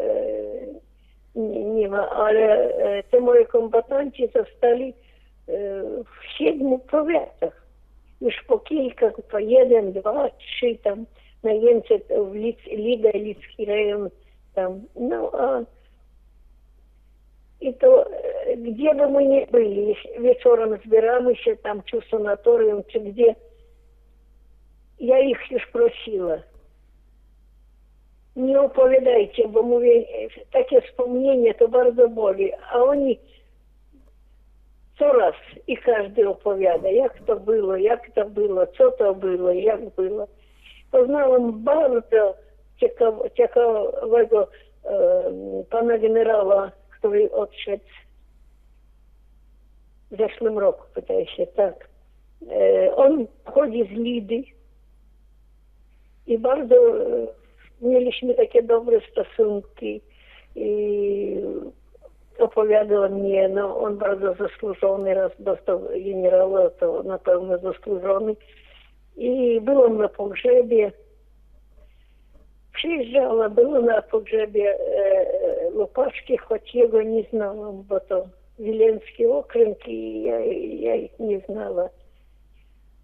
е, 1.36 1.40
нема. 1.40 2.10
Але 2.12 2.72
е, 2.80 3.04
ці 3.12 3.20
мої 3.20 3.46
комбатанти 3.46 4.30
застали 4.34 4.94
е, 5.48 5.54
э, 5.54 6.02
в 6.02 6.38
сідму 6.38 6.80
поветах. 6.80 7.66
І 8.22 8.32
ж 8.32 8.44
по 8.48 8.58
кілька, 8.58 9.10
по 9.10 9.38
один, 9.38 9.92
два, 9.92 10.30
три, 10.60 10.76
там, 10.76 11.08
на 11.44 11.52
Ємці, 11.52 12.02
в 12.10 12.36
Ліц, 12.36 12.58
Ліда, 12.68 13.12
Ліцький 13.12 13.66
район, 13.66 14.12
там. 14.54 14.82
Ну, 14.96 15.30
а 15.34 15.64
и 17.60 17.74
то, 17.74 18.10
где 18.56 18.94
бы 18.94 19.08
мы 19.08 19.24
ни 19.26 19.46
были, 19.46 19.98
вечером 20.18 20.82
собираемся, 20.82 21.56
там, 21.56 21.84
чу 21.84 22.02
санаториум, 22.10 22.84
чу 22.88 23.00
где, 23.00 23.36
я 25.00 25.20
их 25.20 25.52
лишь 25.52 25.68
просила, 25.72 26.44
не 28.36 28.60
оповідайте, 28.60 29.48
бо 29.48 29.64
мові 29.64 30.08
таке 30.52 30.82
спомнення, 30.88 31.54
то 31.54 31.68
дуже 31.68 32.08
боли, 32.08 32.58
А 32.72 32.84
они 32.84 33.20
сто 34.96 35.14
раз 35.14 35.34
и 35.68 35.76
каждый 35.76 36.26
оповідає, 36.26 37.10
как 37.10 37.22
это 37.22 37.36
было, 37.36 37.78
как 37.88 38.10
это 38.10 38.26
было, 38.26 38.68
что 38.74 38.90
это 38.90 39.14
было, 39.14 39.54
как 39.62 39.96
было. 39.96 40.28
Познала 40.92 41.40
багато 41.40 42.36
цікав, 42.80 43.28
цікавого 43.36 44.18
е, 44.18 44.38
э, 44.84 45.64
пана 45.64 45.98
генерала, 45.98 46.72
який 47.04 47.28
отшець 47.28 47.82
в 50.12 50.18
прошлом 50.18 50.60
року, 50.60 50.86
питаюся, 50.94 51.46
так. 51.46 51.90
Е, 52.52 52.90
он 52.90 53.28
ходит 53.44 53.88
з 53.88 53.98
лиды 53.98 54.54
bardzo 56.38 56.76
e, 56.76 57.28
mieliśmy 57.82 58.34
takie 58.34 58.64
dobre 58.64 59.00
stosunki 59.12 60.02
i 60.56 61.42
opowiadał 62.40 63.10
mnie, 63.10 63.50
no 63.50 63.78
on 63.78 63.98
bardzo 63.98 64.34
zasłużony, 64.34 65.14
raz 65.14 65.32
dostał 65.40 65.82
generała, 66.06 66.70
to 66.70 67.04
na 67.04 67.18
pewno 67.18 67.58
zasłużony. 67.58 68.36
I 69.18 69.62
byłam 69.62 69.98
na 69.98 70.10
pogrzebie. 70.10 70.92
Przyjeżdżała, 72.74 73.50
była 73.50 73.80
na 73.80 74.02
pogrzebie 74.02 74.78
e, 74.80 75.72
Lopaczki, 75.72 76.38
choć 76.38 76.76
jego 76.76 77.02
nie 77.02 77.24
znałam, 77.24 77.84
bo 77.84 78.00
to 78.00 78.24
Wileński 78.60 79.26
okręg 79.26 79.88
i 79.88 80.24
ja, 80.24 80.40
ja 80.80 80.96
ich 80.96 81.20
nie 81.20 81.40
znała. 81.40 81.90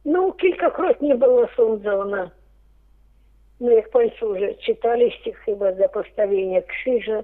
No, 0.06 0.32
kilkakrotnie 0.32 1.16
była 1.16 1.48
sądzona. 1.56 2.32
No, 3.60 3.72
jak 3.72 3.90
Państwo 3.90 4.36
już 4.36 4.58
czytaliście 4.58 5.34
chyba 5.34 5.74
za 5.74 5.90
postawienie 5.90 6.64
krzyża 6.64 7.24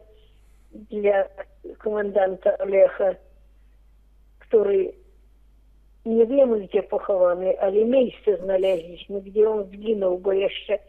dla 0.74 1.24
komendanta 1.78 2.58
Olecha, 2.58 3.16
który 4.40 4.92
nie 6.06 6.26
wiemy 6.26 6.60
gdzie 6.60 6.84
pochowany, 6.84 7.60
ale 7.60 7.86
miejsce 7.86 8.38
znaleźliśmy, 8.38 9.22
gdzie 9.22 9.50
on 9.50 9.66
zginął, 9.66 10.18
bo 10.18 10.34
jeszcze 10.34 10.80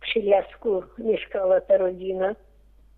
przy 0.00 0.22
Lasku 0.22 0.82
mieszkała 0.98 1.60
ta 1.60 1.76
rodzina. 1.76 2.36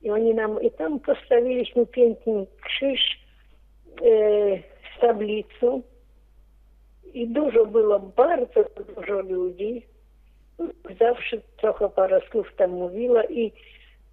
I 0.02 0.11
oni 0.11 0.35
nam, 0.35 0.62
i 0.62 0.70
tam 0.70 1.00
postawiliśmy 1.00 1.87
piękny 1.87 2.46
krzyż 2.64 3.00
e, 4.02 4.59
z 4.96 5.00
tablicą 5.00 5.82
i 7.14 7.28
dużo 7.28 7.66
było, 7.66 7.98
bardzo 8.00 8.64
dużo 8.96 9.20
ludzi. 9.20 9.82
Zawsze 11.01 11.37
trochę 11.57 11.88
parę 11.88 12.21
słów 12.31 12.55
tam 12.57 12.71
mówiła 12.71 13.25
i 13.25 13.53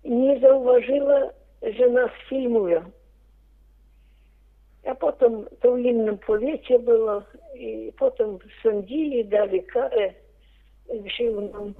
nie 0.06 0.40
zauważyła, 0.40 1.30
że 1.62 1.90
nas 1.90 2.12
filmują. 2.30 2.82
A 4.86 4.96
potem 4.96 5.46
to 5.62 5.74
w 5.74 5.80
innym 5.80 6.18
powiecie 6.18 6.80
było 6.80 7.22
i 7.56 7.94
potem 8.00 8.38
sądzili, 8.64 9.26
dali 9.26 9.64
karę 9.64 10.14
grzywną. 10.94 11.74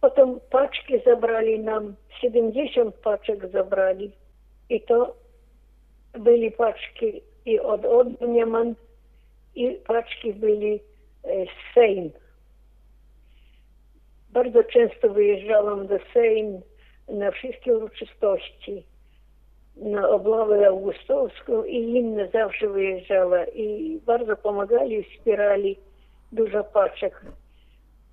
Potem 0.00 0.40
paczki 0.50 0.94
zabrali 1.06 1.60
nam, 1.60 1.94
70 2.20 2.94
paczek 2.94 3.50
zabrali. 3.50 4.12
I 4.68 4.80
to 4.80 5.16
byli 6.12 6.50
paczki 6.50 7.22
i 7.44 7.60
od 7.60 7.84
Odnieman, 7.84 8.74
i 9.54 9.70
paczki 9.86 10.34
byli 10.34 10.80
Sejm. 11.74 12.10
Bardzo 14.30 14.64
często 14.64 15.08
wyjeżdżałam 15.08 15.86
do 15.86 15.98
Sejm 16.12 16.60
na 17.08 17.30
wszystkie 17.30 17.76
uroczystości, 17.76 18.82
na 19.76 20.08
oblawę 20.08 20.66
augustowską 20.66 21.64
i 21.64 21.76
inne 21.76 22.28
zawsze 22.28 22.68
wyjeżdżała 22.68 23.44
i 23.44 23.98
bardzo 24.06 24.36
pomagali, 24.36 25.04
wspierali 25.04 25.76
dużo 26.32 26.64
paczek. 26.64 27.22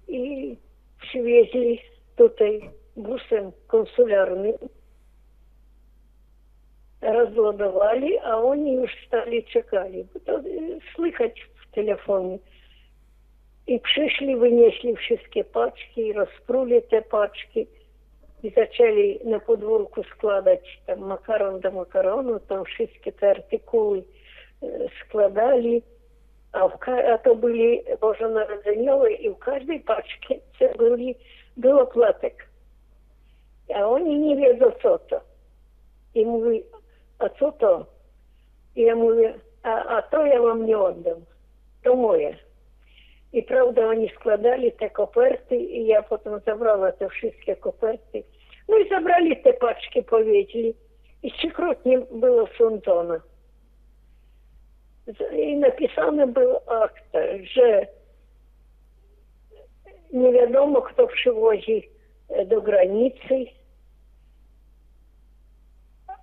I 0.07 0.57
przywieźli 1.01 1.81
tutaj 2.15 2.69
busem 2.95 3.51
konsularnym, 3.67 4.53
rozładowali, 7.01 8.17
a 8.19 8.37
oni 8.37 8.73
już 8.73 8.91
stali 9.07 9.43
czekali. 9.43 10.07
To 10.25 10.39
y, 10.39 10.79
słychać 10.95 11.49
w 11.55 11.75
telefonie. 11.75 12.39
I 13.69 13.79
przyszli, 13.79 14.35
wynieśli 14.35 14.95
wszystkie 14.95 15.43
paczki, 15.43 16.13
rozpruli 16.13 16.81
te 16.81 17.01
paczki 17.01 17.67
i 18.43 18.49
zaczęli 18.49 19.19
na 19.25 19.39
podwórku 19.39 20.03
składać 20.03 20.81
tam 20.85 20.99
makaron 20.99 21.59
do 21.59 21.71
makaronu, 21.71 22.39
tam 22.39 22.65
wszystkie 22.65 23.11
te 23.11 23.29
artykuły 23.29 24.03
e, 24.63 24.67
składali, 25.05 25.83
a, 26.51 26.67
w, 26.67 26.77
a 27.13 27.17
to 27.17 27.35
byli 27.35 27.81
bożonarodzeniowe 28.01 29.11
i 29.11 29.29
w 29.29 29.37
każdej 29.37 29.79
paczce 29.79 30.35
byli, 30.77 31.15
był 31.57 31.79
opłatek. 31.79 32.47
A 33.75 33.85
oni 33.85 34.19
nie 34.19 34.35
wiedzą 34.35 34.65
co 34.81 34.99
to. 34.99 35.21
I 36.15 36.25
mówi, 36.25 36.63
a 37.19 37.29
co 37.29 37.51
to? 37.51 37.85
I 38.75 38.81
ja 38.81 38.95
mówię, 38.95 39.33
a, 39.63 39.97
a 39.97 40.01
to 40.01 40.25
ja 40.25 40.41
wam 40.41 40.65
nie 40.65 40.77
oddam. 40.79 41.25
To 41.83 41.95
moje. 41.95 42.48
I 43.33 43.43
prawda, 43.43 43.87
oni 43.87 44.09
składali 44.09 44.71
te 44.71 44.89
koperty 44.89 45.55
i 45.55 45.87
ja 45.87 46.03
potem 46.03 46.39
zabrała 46.45 46.91
te 46.91 47.09
wszystkie 47.09 47.55
koperty. 47.55 48.23
No 48.69 48.77
i 48.77 48.89
zabrali 48.89 49.43
te 49.43 49.53
paczki, 49.53 50.03
powiedzieli. 50.03 50.73
I 51.23 51.31
trzykrotnie 51.31 51.99
było 51.99 52.47
sądzone. 52.57 53.19
I 55.37 55.57
napisane 55.57 56.27
był 56.27 56.55
akt, 56.67 57.03
że 57.43 57.87
nie 60.13 60.31
wiadomo, 60.31 60.81
kto 60.81 61.07
przywozi 61.07 61.89
e, 62.29 62.45
do 62.45 62.61
granicy, 62.61 63.45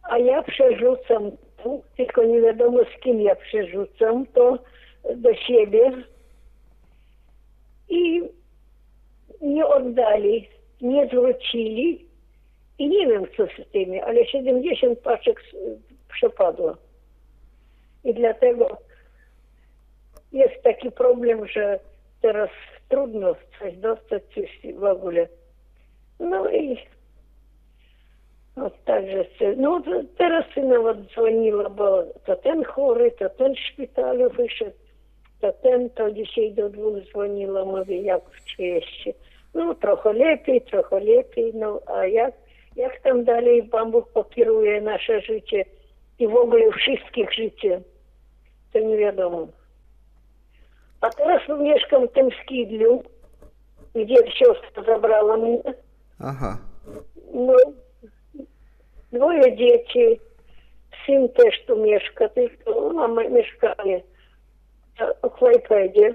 a 0.03 0.19
ja 0.19 0.43
przerzucam 0.43 1.31
tu, 1.63 1.83
tylko 1.97 2.25
nie 2.25 2.41
wiadomo 2.41 2.79
z 2.85 3.01
kim 3.01 3.21
ja 3.21 3.37
przerzucam 3.37 4.27
to 4.27 4.59
do 5.17 5.35
siebie 5.35 5.93
nie 9.55 9.67
oddali, 9.67 10.49
nie 10.81 11.07
zwrócili 11.07 12.07
i 12.79 12.89
nie 12.89 13.07
wiem, 13.07 13.27
co 13.37 13.47
z 13.47 13.71
tymi, 13.73 14.01
ale 14.01 14.27
70 14.27 14.99
paczek 14.99 15.43
przepadło. 16.09 16.77
I 18.05 18.15
dlatego 18.15 18.77
jest 20.33 20.63
taki 20.63 20.91
problem, 20.91 21.49
że 21.49 21.81
teraz 22.23 22.51
trudno 22.89 23.35
coś 23.59 23.77
dostać, 23.77 24.23
coś 24.35 24.75
w 24.75 24.85
ogóle. 24.85 25.29
No 26.21 26.51
i 26.51 26.79
no, 28.57 28.71
także, 28.85 29.25
no 29.57 29.83
teraz 30.19 30.45
synowa 30.55 30.95
dzwoniła, 30.95 31.71
bo 31.71 32.03
to 32.25 32.37
ten 32.37 32.65
chory, 32.65 33.11
to 33.11 33.31
ten 33.31 33.55
w 33.55 33.59
szpitalu 33.59 34.31
wyszedł, 34.31 34.77
to 35.41 35.53
ten, 35.53 35.91
to 35.91 36.11
dzisiaj 36.11 36.53
do 36.53 36.71
dwóch 36.71 37.05
dzwoniła, 37.11 37.65
mówi, 37.65 38.05
jak 38.05 38.31
w 38.31 38.45
Ну, 39.59 39.75
трохи 39.75 40.09
лепей, 40.09 40.61
трохи 40.61 40.95
лепей. 40.95 41.53
Ну, 41.55 41.81
а 41.87 42.07
як, 42.07 42.35
як 42.75 42.99
там 42.99 43.25
далі 43.25 43.61
вам 43.61 43.91
Бог 43.91 44.13
покірує 44.13 44.81
наше 44.81 45.21
життя 45.21 45.65
і 46.19 46.27
ввогуле 46.27 46.69
всіх 46.69 47.33
життя, 47.33 47.81
це 48.73 48.81
невідомо. 48.81 49.49
А 51.01 51.11
зараз 51.11 51.43
в 51.49 51.61
мешкам 51.61 52.09
тим 52.09 52.31
скидлю, 52.33 53.03
где 53.95 54.23
все 54.23 54.55
забрало 54.87 55.37
мне. 55.37 55.75
Ага. 56.19 56.59
Ну, 57.35 57.57
двоє 59.13 59.51
дітей, 59.51 60.21
син 61.07 61.29
теж 61.29 61.65
ту 61.67 61.77
мешкати, 61.77 62.51
мама 62.67 63.29
мешкає 63.29 64.03
а 64.99 65.27
в 65.27 65.31
Хлайпеді 65.31 66.15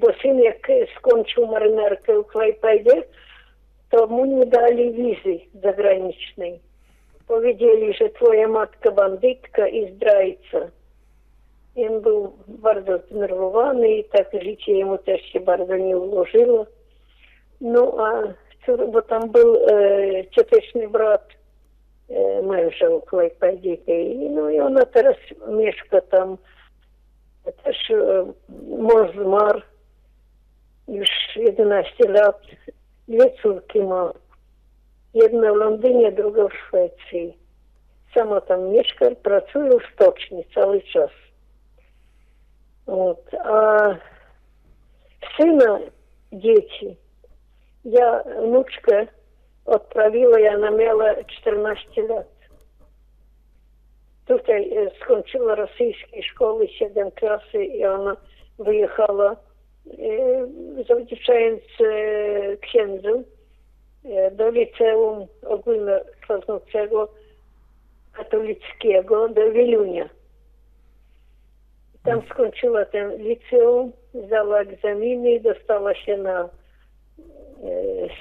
bo 0.00 0.12
syn 0.22 0.38
jak 0.38 0.68
skończył 0.98 1.46
marynarkę 1.46 2.22
w 2.22 2.26
Klajpedzie, 2.26 3.02
to 3.90 4.06
mu 4.06 4.24
nie 4.24 4.46
dali 4.46 4.92
wizy 4.92 5.44
zagranicznej. 5.62 6.60
Powiedzieli, 7.28 7.94
że 7.94 8.10
twoja 8.10 8.48
matka 8.48 8.90
bandytka 8.90 9.68
i 9.68 9.94
zdrajca. 9.94 10.58
I 11.76 11.86
on 11.86 12.00
był 12.00 12.32
bardzo 12.48 12.98
zdenerwowany 12.98 13.88
i 13.88 14.04
tak 14.04 14.28
życie 14.42 14.72
jemu 14.72 14.98
też 14.98 15.20
się 15.20 15.40
bardzo 15.40 15.76
nie 15.76 15.98
ułożyło. 15.98 16.66
No 17.60 17.96
a 17.98 18.22
cór- 18.66 18.90
bo 18.90 19.02
tam 19.02 19.30
był 19.30 19.54
e, 19.54 19.60
cioteczny 20.30 20.88
brat 20.88 21.28
e, 22.10 22.42
męża 22.42 22.88
u 22.88 23.00
Klejpedzie 23.00 23.74
i 23.74 24.30
no 24.30 24.50
i 24.50 24.60
ona 24.60 24.84
teraz 24.86 25.16
mieszka 25.48 26.00
tam. 26.00 26.36
E, 27.46 28.32
mąż 28.78 29.10
zmarł 29.14 29.60
już 30.88 31.08
11 31.36 32.08
lat. 32.08 32.40
Dwie 33.08 33.32
córki 33.42 33.80
ma. 33.80 34.12
Jedna 35.14 35.52
w 35.52 35.56
Londynie, 35.56 36.12
druga 36.12 36.48
w 36.48 36.54
Szwecji. 36.54 37.38
Sama 38.14 38.40
tam 38.40 38.68
mieszka, 38.68 39.06
pracuje 39.22 39.70
w 39.70 39.94
stoczni 39.94 40.44
cały 40.54 40.82
czas. 40.82 41.10
Вот. 42.86 43.34
А 43.34 43.98
сына 45.36 45.80
дети, 46.30 46.96
я 47.84 48.22
внучка 48.22 49.06
odprawiła, 49.64 50.38
ja 50.40 50.54
ona 50.54 50.70
miała 50.70 51.14
14 51.24 52.02
lat. 52.02 52.35
Tutaj 54.26 54.70
e, 54.76 54.90
skończyła 55.00 55.54
rosyjskiej 55.54 56.22
szkoły 56.22 56.68
7 56.68 57.10
klasy 57.10 57.64
i 57.64 57.84
ona 57.84 58.16
wyjechała, 58.58 59.32
e, 59.32 60.84
zawdzięczając 60.88 61.62
e, 61.80 62.56
księdzu 62.56 63.24
do 64.32 64.50
liceum 64.50 65.26
ogólnokształcącego 65.46 67.08
katolickiego 68.12 69.28
do 69.28 69.52
Wielunia. 69.52 70.08
Tam 72.04 72.22
skończyła 72.30 72.84
ten 72.84 73.16
liceum, 73.16 73.92
zdała 74.26 74.60
egzaminy 74.60 75.32
i 75.32 75.40
dostała 75.40 75.94
się 75.94 76.16
na 76.16 76.48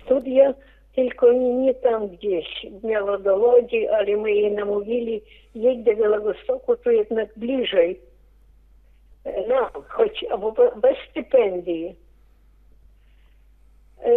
studia, 0.02 0.54
tylko 0.96 1.32
nie, 1.32 1.54
nie 1.54 1.74
tam 1.74 2.08
gdzieś. 2.08 2.66
Miała 2.84 3.18
do 3.18 3.38
Łodzi, 3.38 3.88
ale 3.88 4.18
my 4.18 4.32
jej 4.32 4.52
namówili, 4.52 5.22
jedź 5.56 5.84
do 5.84 5.96
Białegostoku, 5.96 6.78
to 6.78 6.92
jednak 6.92 7.30
bliżej 7.36 8.00
nam, 9.48 9.84
choć 9.90 10.26
bez 10.82 10.98
stypendii. 11.10 11.96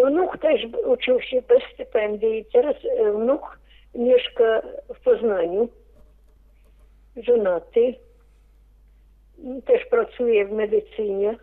Wnuk 0.05 0.39
też 0.39 0.61
uczył 0.87 1.21
się 1.21 1.43
bez 1.43 1.63
stypendii. 1.75 2.45
Teraz 2.53 2.77
e, 2.99 3.13
wnuk 3.13 3.59
mieszka 3.95 4.63
w 4.95 5.01
Poznaniu, 5.01 5.69
żonaty 7.17 7.95
też 9.67 9.87
pracuję 9.91 10.47
w 10.47 10.53
medycynie 10.53 11.37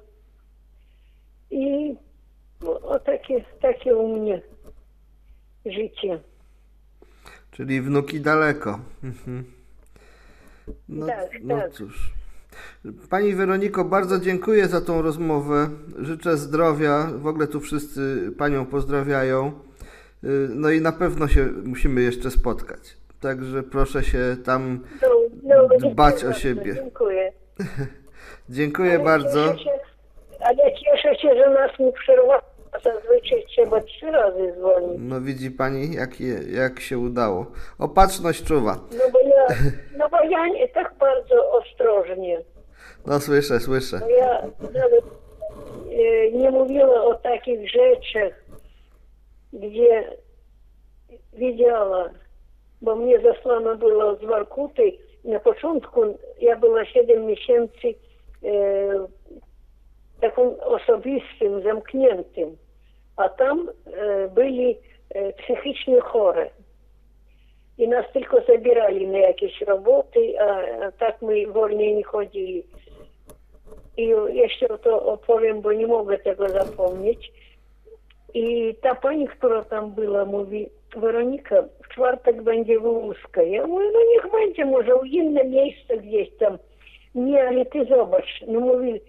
i 1.52 1.96
no, 2.62 2.80
o 2.80 3.00
takie, 3.00 3.44
takie 3.62 3.96
u 3.96 4.08
mnie 4.08 4.42
życie. 5.66 6.20
Czyli 7.52 7.82
wnuki 7.82 8.22
daleko. 8.22 8.80
Mhm. 9.04 9.44
No, 10.90 11.06
Tak, 11.08 11.30
no 11.44 11.58
tak. 11.58 11.72
cóż. 11.72 12.14
Pani 13.10 13.34
Weroniko, 13.36 13.86
bardzo 13.86 14.20
dziękuję 14.20 14.68
za 14.68 14.82
tą 14.82 15.02
rozmowę. 15.02 15.70
Życzę 16.00 16.38
zdrowia. 16.38 17.08
W 17.18 17.28
ogóle 17.28 17.48
tu 17.48 17.60
wszyscy 17.60 18.32
Panią 18.38 18.66
pozdrawiają. 18.66 19.48
Y, 20.24 20.28
No 20.50 20.70
i 20.70 20.82
na 20.82 20.92
pewno 20.92 21.28
się 21.28 21.46
musimy 21.66 22.02
jeszcze 22.02 22.32
spotkać. 22.32 22.98
Także 23.20 23.64
proszę 23.64 24.04
się 24.04 24.38
tam 24.46 24.80
No, 25.02 25.10
no, 25.44 25.90
dbać 25.90 26.24
o 26.24 26.34
siebie. 26.34 26.76
Dziękuję. 26.76 27.32
Dziękuję 28.50 28.94
Ale 28.96 29.04
bardzo. 29.04 29.54
Cieszę 29.54 29.64
się, 29.64 29.72
ale 30.40 30.58
cieszę 30.76 31.16
się, 31.22 31.30
że 31.36 31.50
nas 31.50 31.80
nie 31.80 31.92
przerwało. 31.92 32.42
Zazwyczaj 32.84 33.46
trzeba 33.48 33.82
trzy 33.82 34.12
razy 34.12 34.54
dzwonić. 34.58 34.98
No 35.00 35.22
widzi 35.22 35.52
pani, 35.52 35.94
jak, 35.94 36.20
je, 36.20 36.34
jak 36.52 36.80
się 36.80 36.98
udało. 36.98 37.46
Opatrzność 37.80 38.44
czuwa. 38.44 38.76
No 38.92 39.12
bo 39.14 39.20
ja, 39.20 39.48
no 39.98 40.10
bo 40.10 40.24
ja 40.30 40.48
nie 40.48 40.68
tak 40.68 40.96
bardzo 41.00 41.52
ostrożnie. 41.52 42.42
No 43.06 43.20
słyszę, 43.20 43.60
słyszę. 43.60 44.00
Bo 44.00 44.10
ja 44.10 44.42
nawet 44.62 45.06
e, 45.92 46.32
nie 46.32 46.52
mówiła 46.52 47.04
o 47.04 47.16
takich 47.16 47.72
rzeczach, 47.72 48.34
gdzie 49.54 50.18
widziała, 51.34 52.10
bo 52.82 52.96
mnie 52.96 53.20
zasłano 53.22 53.76
było 53.76 54.16
z 54.16 54.26
Warkuty. 54.26 54.92
Na 55.24 55.40
początku 55.40 56.02
ja 56.40 56.56
była 56.56 56.86
7 56.86 57.26
miesięcy 57.26 57.88
e, 58.44 59.08
takim 60.22 60.50
osobistym, 60.62 61.64
zamkniętym, 61.64 62.58
а 63.16 63.30
там 63.30 63.70
э, 63.86 64.28
были 64.28 64.78
э, 65.10 65.32
психічні 65.32 66.00
хори. 66.00 66.52
И 67.78 67.88
нас 67.88 68.06
только 68.14 68.42
забирали 68.48 69.06
на 69.06 69.28
какие-то 69.28 69.66
работы, 69.66 70.36
а, 70.38 70.88
а 70.88 70.92
так 70.92 71.22
мы 71.22 71.46
вольні 71.52 71.94
не 71.94 72.04
ходили. 72.04 72.64
И 73.98 74.04
я 74.34 74.50
ще 74.50 74.68
то 74.68 74.98
оповім, 74.98 75.62
бо 75.62 75.74
не 75.74 75.86
мог 75.86 76.10
этого 76.10 76.48
запомнить. 76.50 77.34
И 78.34 78.74
та 78.82 78.94
пані, 78.94 79.28
которая 79.28 79.62
там 79.62 79.92
была, 79.92 80.26
мови, 80.26 80.72
Вероника, 80.96 81.70
в 81.82 81.94
чварток 81.94 82.44
банде 82.44 82.78
вузка. 82.78 83.42
Я 83.42 83.66
говорю, 83.66 83.92
ну 83.94 84.14
не 84.14 84.20
хвайте, 84.20 84.66
може, 84.66 84.94
уїм 84.94 85.34
на 85.34 85.44
місце 85.44 85.98
десь 85.98 86.32
там. 86.40 86.60
Не, 87.14 87.38
а 87.38 87.64
ты 87.64 87.86
зобач. 87.86 88.44
Ну, 88.48 88.60
мови, 88.60 89.02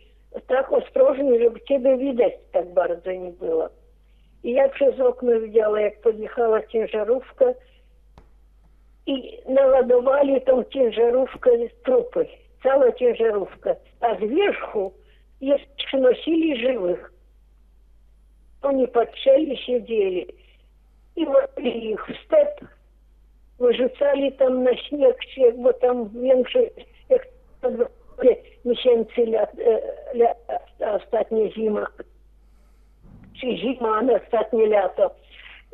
так 0.46 0.72
осторожно, 0.72 1.36
чтобы 1.38 1.59
тебе 1.61 1.96
видать 1.96 2.38
так 2.52 2.66
bardzo 2.72 3.11
не 3.11 3.30
было. 3.30 3.70
И 4.47 4.53
я 4.53 4.68
через 4.68 5.01
окна 5.01 5.38
видела, 5.38 5.80
как 5.80 6.01
під'їхала 6.01 6.61
тінжаровка, 6.61 7.55
и 9.09 9.42
наладували 9.47 10.40
там 10.40 10.64
тінжаровка 10.64 11.51
трупи, 11.82 12.28
целая 12.62 12.90
тінжаровка. 12.90 13.76
А 14.01 14.16
сверху 14.16 14.92
є 15.40 15.59
носили 15.94 16.57
живых, 16.57 17.12
Они 18.62 18.86
под 18.86 19.11
подшели, 19.11 19.57
сидели. 19.57 20.26
И 21.16 21.24
вали 21.24 21.90
их 21.90 22.09
в 22.09 22.14
степ, 22.24 22.70
выжицали 23.59 24.30
там 24.30 24.62
на 24.62 24.76
снег 24.76 25.16
как 25.36 25.59
бы 25.59 25.72
там 25.72 26.11
меньше 26.14 26.72
как 27.09 27.22
ля, 29.24 29.51
э, 29.57 29.80
ля, 30.14 30.36
остатняя 30.78 31.51
зима 31.51 31.88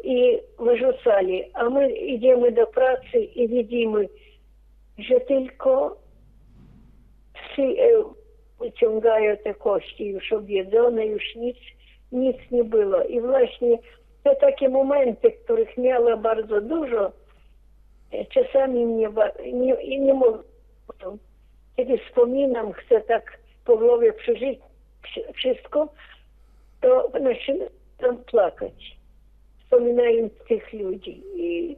I 0.05 0.41
wyrzucali. 0.59 1.45
A 1.55 1.71
my 1.71 1.93
idziemy 1.93 2.53
do 2.53 2.67
pracy 2.67 3.19
i 3.19 3.49
widzimy, 3.49 4.09
że 4.99 5.21
tylko 5.21 5.97
psy 7.35 7.63
e, 7.63 8.05
wyciągają 8.61 9.37
te 9.37 9.55
kości 9.55 10.07
już 10.07 10.33
objedzone, 10.33 11.07
już 11.07 11.35
nic, 11.35 11.57
nic 12.13 12.37
nie 12.51 12.65
było. 12.65 13.03
I 13.03 13.21
właśnie 13.21 13.79
te 14.23 14.37
takie 14.37 14.69
momenty, 14.69 15.33
których 15.33 15.77
miała 15.77 16.17
bardzo 16.17 16.61
dużo, 16.61 17.13
e, 18.13 18.25
czasami 18.25 18.85
nie, 18.85 19.09
i 19.83 20.01
nie 20.01 20.15
mogę. 20.15 20.39
Kiedy 21.77 21.99
wspominam, 21.99 22.73
chcę 22.73 23.01
tak 23.01 23.39
po 23.65 23.77
głowie 23.77 24.13
przeżyć 24.13 24.59
wszy- 25.03 25.33
wszystko, 26.83 27.11
to 27.13 27.19
zaczynam 27.25 28.25
płakać, 28.25 28.97
wspominając 29.65 30.33
tych 30.49 30.73
ludzi. 30.73 31.23
I 31.37 31.77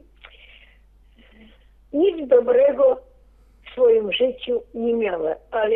nic 1.93 2.27
dobrego 2.29 3.01
w 3.65 3.71
swoim 3.71 4.11
życiu 4.11 4.63
nie 4.73 4.93
miała, 4.93 5.35
ale 5.51 5.75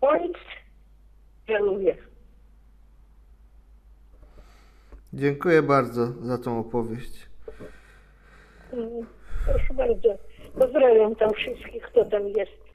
koniec 0.00 0.36
żaluję. 1.48 1.96
Dziękuję 5.12 5.62
bardzo 5.62 6.06
za 6.06 6.38
tą 6.38 6.60
opowieść. 6.60 7.26
Mm, 8.72 9.06
Proszę 9.46 9.74
bardzo. 9.74 10.08
Pozdrawiam 10.58 11.16
tam 11.16 11.32
wszystkich, 11.34 11.82
kto 11.82 12.04
tam 12.04 12.28
jest. 12.28 12.65